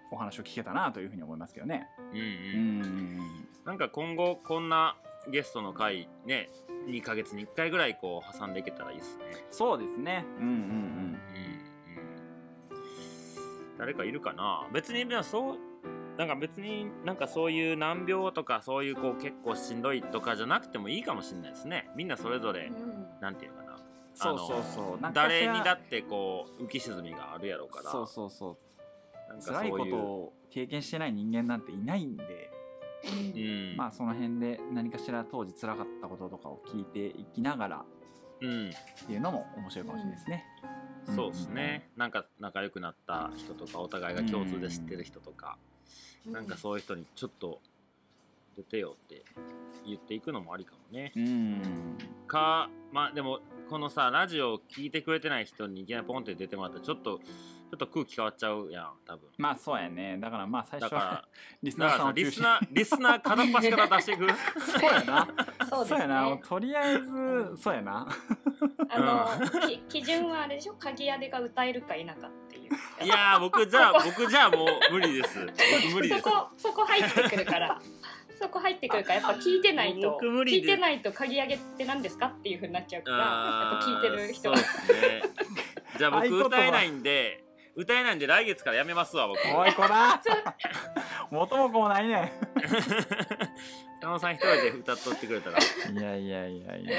[0.10, 1.88] お話を聞けたなというふうに思いますけどね。
[2.11, 2.80] うんううん
[3.19, 3.19] ん。
[3.65, 4.98] なんか今後こんな
[5.30, 6.49] ゲストの回ね
[6.87, 9.23] 2ヶ月に1回ぐらいこう挟んでいけたらいいですね。
[9.51, 10.25] そうですね。
[10.39, 10.55] うんうんうん。
[10.55, 11.17] うん
[13.77, 14.67] 誰かいるかな？
[14.71, 15.57] 別にでもそう
[16.17, 21.89] なんか別になんかそういう難病とかそういうこう結構しんどいとかじゃなくてもいいかもしれないですね。
[21.95, 23.05] みんなそれぞれうん。
[23.21, 23.77] なんていうのかな？
[24.13, 25.13] そうそうそう。
[25.13, 27.91] 誰にだっってこう浮き沈みがあるやろうから。
[27.91, 29.29] そうそうそう。
[29.29, 32.51] なんかそういう辛いことを経験してない人間なんていないんで、
[33.03, 33.40] う
[33.73, 37.86] んまあその辺で何かしら当時辛かったこととかを聞いていきながら
[38.41, 38.73] うんっ
[39.07, 40.45] ていうのも面白いかもしれないですね。
[41.15, 45.57] そうですね、なんか仲良くなった人とかお互いが共通で知ってる人とか、
[46.26, 47.60] なんかそういう人にちょっと
[48.56, 49.23] 出てよって
[49.86, 51.11] 言っていくのもありかもね。
[51.15, 51.23] うん。
[51.23, 51.61] うん。
[52.28, 57.19] かまあでもこのさラジオを聞いてくれてない人にいきなりポンって出てもらったらちょっと
[57.72, 59.30] ちょっと空気変わっちゃうやん多分。
[59.38, 60.18] まあそうやね。
[60.19, 61.23] だからまあ最初は
[61.64, 64.27] リスナーさんを中心リスナーリスナー片っ端から出していく。
[64.60, 65.27] そうやな。
[65.69, 66.38] そうですやな。
[66.38, 68.07] とりあえずそうやな。
[68.89, 70.73] あの、き基準はあれでしょ？
[70.73, 73.06] 鍵屋でが歌えるか否かっていう。
[73.06, 75.39] いやー僕じゃあ僕じゃあもう無理です。
[75.45, 76.22] 僕無理です。
[76.22, 77.81] そこそこ入ってくるから。
[78.38, 80.11] そこ入ってくるからやっぱ聞いてないと。
[80.11, 80.72] 僕無理です。
[80.72, 83.27] 聞いてないと鍵上げって何ですかっていうふうになっちゃうからやっ
[83.80, 84.57] ぱ聞いてる人は。
[84.57, 84.64] ね。
[85.98, 87.40] じゃあ僕歌えないんで
[87.76, 90.22] 歌えないんで来月からやめますわ僕おいこら。
[91.31, 92.34] 元も子もないね。
[94.02, 96.98] 田野さん一人で歌っとってくれたらいやいやいやいや。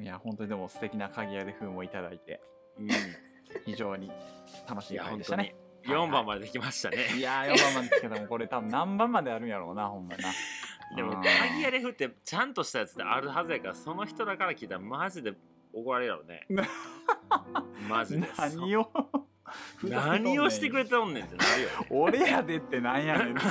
[0.00, 2.40] いや本当にでも素敵な鍵屋で風もいただいて
[2.78, 2.88] うん
[3.66, 4.10] 非常に
[4.66, 5.54] 楽しいいや本当に回でしたね。
[5.84, 10.30] 4番までできましたねいやー4番までですけどもこれ多分何番まであるんやろうなほんまな。
[10.96, 15.34] でもうん鍵屋レフってちゃんとしたやつってあるはずやからその人だから聞いたらマジで
[15.74, 16.46] 怒られるやろね
[17.88, 18.90] マジで何を？
[18.94, 19.26] そ
[19.82, 23.46] 何をしてくれてておんねんってなるよ 俺やでってなんやねんって。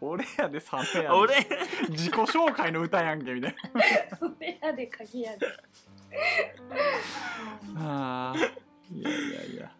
[0.00, 1.34] 俺やでサメやで俺。
[1.90, 3.54] 自己紹介の歌やんけみたい
[4.18, 5.46] それやで鍵屋で。
[7.74, 8.38] なあー。
[8.92, 9.70] いやいやいや。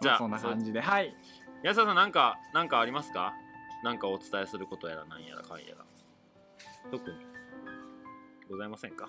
[0.00, 0.80] じゃあそんな感じで。
[0.80, 1.14] はい。
[1.62, 3.34] 安田さんなんかなんかありますか？
[3.82, 5.84] なんかお伝えすることやらなんやらかんやら。
[6.90, 7.16] 特に。
[8.48, 9.08] ございませんか？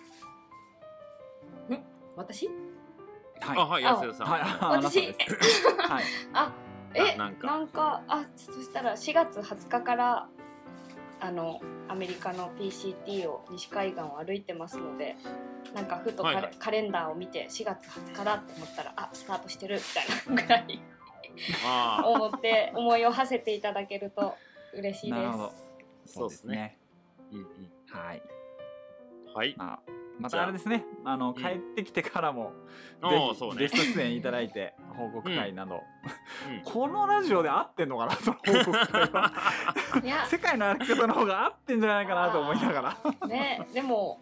[2.16, 2.50] 私？
[3.42, 3.58] はい。
[3.58, 5.68] あはいあ安田さん、私はいああなたです。
[5.92, 6.04] はい。
[6.34, 6.52] あ
[6.94, 10.28] えななんんかかあそしたら4月20日から
[11.22, 15.16] あのアメリカの PCT を西海岸を歩いてますので
[15.74, 16.56] なんかふとカレ,、はいはい。
[16.58, 20.82] カレンダーを見て4月20日だって思ったらあスタートしてるみたいなぐらい
[22.06, 24.36] 思って思いを馳せていただけると
[24.74, 25.22] 嬉しいです。
[25.22, 25.54] なるほど。
[26.06, 26.78] そうですね。
[27.90, 28.22] はい。
[29.34, 29.56] はい。
[29.58, 29.80] まあ
[30.22, 30.46] またあ。
[30.46, 30.86] れですね。
[31.04, 31.34] あのん。
[31.36, 32.54] 帰ってきてからも
[33.02, 33.34] うね。
[33.58, 36.62] ゲスト出演いただいて報告会など、うん。
[36.64, 38.12] このラジオで合ってんのかな？
[38.22, 39.34] その報告会は。
[40.04, 40.26] いや。
[40.26, 43.28] 世界の歩き方の方が合ってんじゃないかなと思いながら。
[43.28, 43.68] ね。
[43.74, 44.22] でも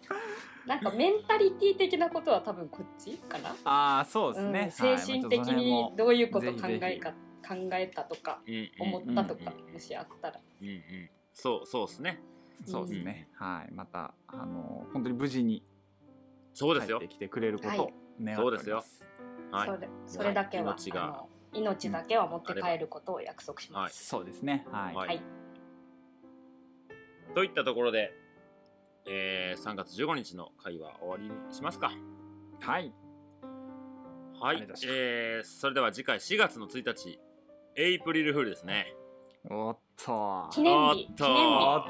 [0.65, 7.11] なんかメンタリティ的なことは多分こっちかな、ああそうですね、うん、精神的にどういうこと考えか
[7.47, 10.39] 考えたとかうんうん思ったとかうんうんもしあったら。
[10.61, 11.09] うんうん。
[11.33, 12.21] そうそうですね。
[12.65, 13.73] そうですね、はい。
[13.73, 15.63] またあの本当に無事に
[16.53, 16.99] そうですよ。
[16.99, 18.77] 帰ってきてくれることを願ってそうですよ。
[18.77, 19.05] おります、
[19.51, 19.67] はい。
[19.67, 21.25] それそれだけは、命が。
[21.53, 24.05] 命だけは持って帰ることを約束します。
[24.05, 24.65] そうですね。
[24.71, 25.07] はい、はい。
[25.07, 25.21] はい、
[27.33, 28.13] といったところで、
[29.07, 31.91] えー、3月15日の会は終わりにしますか。
[32.59, 32.93] はい。
[34.39, 34.67] はい。
[34.85, 37.19] えー、それでは次回4月の1日
[37.75, 38.93] エイプリルフールですね。
[39.49, 40.77] おっと記念日。
[40.77, 41.83] おっと記念おっ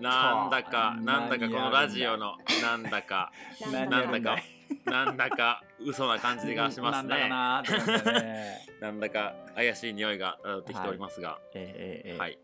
[0.00, 3.32] なんだかなんだかこのラジオのなんだか。
[3.72, 4.36] なんだか
[4.84, 7.28] なんだか嘘な感じがしますね。
[8.80, 11.38] なんだか怪しい匂いが漂ってきておりますが、
[12.18, 12.38] はい。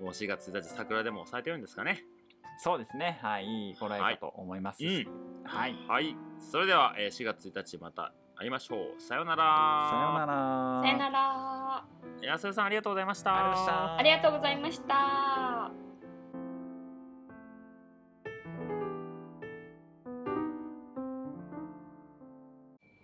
[0.00, 2.04] もう4月1日桜でも咲いてるんですかね。
[2.60, 3.18] そうですね。
[3.22, 3.46] はい。
[3.46, 4.78] いい頃合いかと思います。
[4.78, 5.08] し、
[5.44, 6.16] はい、はい。
[6.38, 9.00] それでは、えー4月1日また会いましょう。
[9.00, 9.90] さようなら。
[9.90, 10.82] さようなら。
[10.82, 11.84] さよなら。
[12.22, 13.96] 安代さんありがとうございました。
[13.96, 15.87] ありがとうございました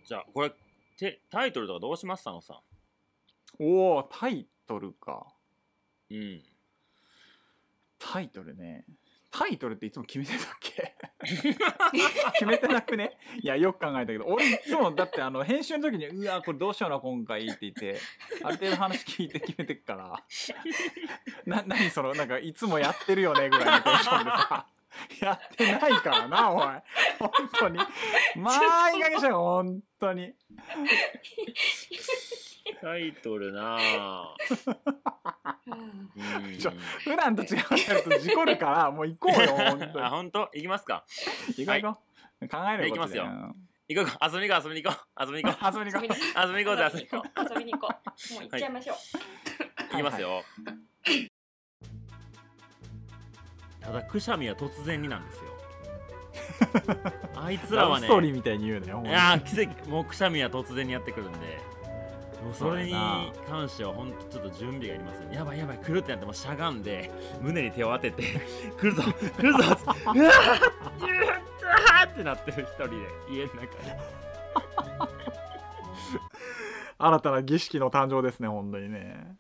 [0.04, 0.52] じゃあこれ
[0.98, 2.24] てタイトルとかどうします？
[2.24, 2.60] 佐野さ
[3.58, 5.26] おおタイトルか。
[6.10, 6.42] んうん。
[7.98, 8.84] タイトルね。
[9.30, 10.94] タイトルっていつも決めてたっけ？
[12.34, 13.16] 決めてなくね？
[13.42, 14.26] いやよく考えたけど。
[14.26, 17.98] 俺いつもだってあの編集の時に「うわこれどうしような今回」って言って
[18.44, 20.22] ある程度話聞いて決めてっから。
[21.46, 24.66] な何そのなんかいつもやってるよねぐらいのテンションでさ
[25.20, 26.62] やってないからな おい。
[27.18, 27.78] 本当に。
[28.36, 28.50] ま
[28.84, 30.34] あいい加減にしろよ本当に。
[32.80, 34.34] タイトルなあ。
[35.66, 36.58] うん。
[36.58, 36.72] ちょ
[37.02, 37.56] 普段と違う
[37.88, 40.00] やると事故るからもう行こうよ本当に。
[40.00, 40.50] あ本当？
[40.54, 41.04] 行きますか。
[41.56, 42.00] 行こう行こ
[42.42, 42.48] う。
[42.48, 43.54] 考えることだよ。
[43.86, 45.24] 行こう遊びに行こう遊びに行こう。
[45.24, 46.40] 遊びに行こ遊びに行こう。
[46.40, 47.54] 遊びに行こうぜ遊びに行こう。
[47.54, 48.34] 遊びに行こう。
[48.34, 48.96] もう行っちゃいましょう、
[49.92, 50.42] 行きますよ、
[53.84, 55.44] ただくしゃみは突然になんですよ。
[57.36, 58.06] あいつうらはね。
[58.06, 59.88] ストーリーみたいに言ういやー奇跡。
[59.88, 61.74] もうくしゃみは突然にやってくるんで。
[62.44, 62.92] もうそれに
[63.48, 68.22] 関しては本当ちょっと準備がいりますよやばいやばい来るってなってもうしゃがんで胸に手を当てて
[68.78, 70.20] 来るぞ来るぞっつって。
[70.20, 72.96] うわーってなってる一人で
[73.30, 74.24] 家の中で。
[76.98, 79.36] 新たな儀式の誕生ですね本当にね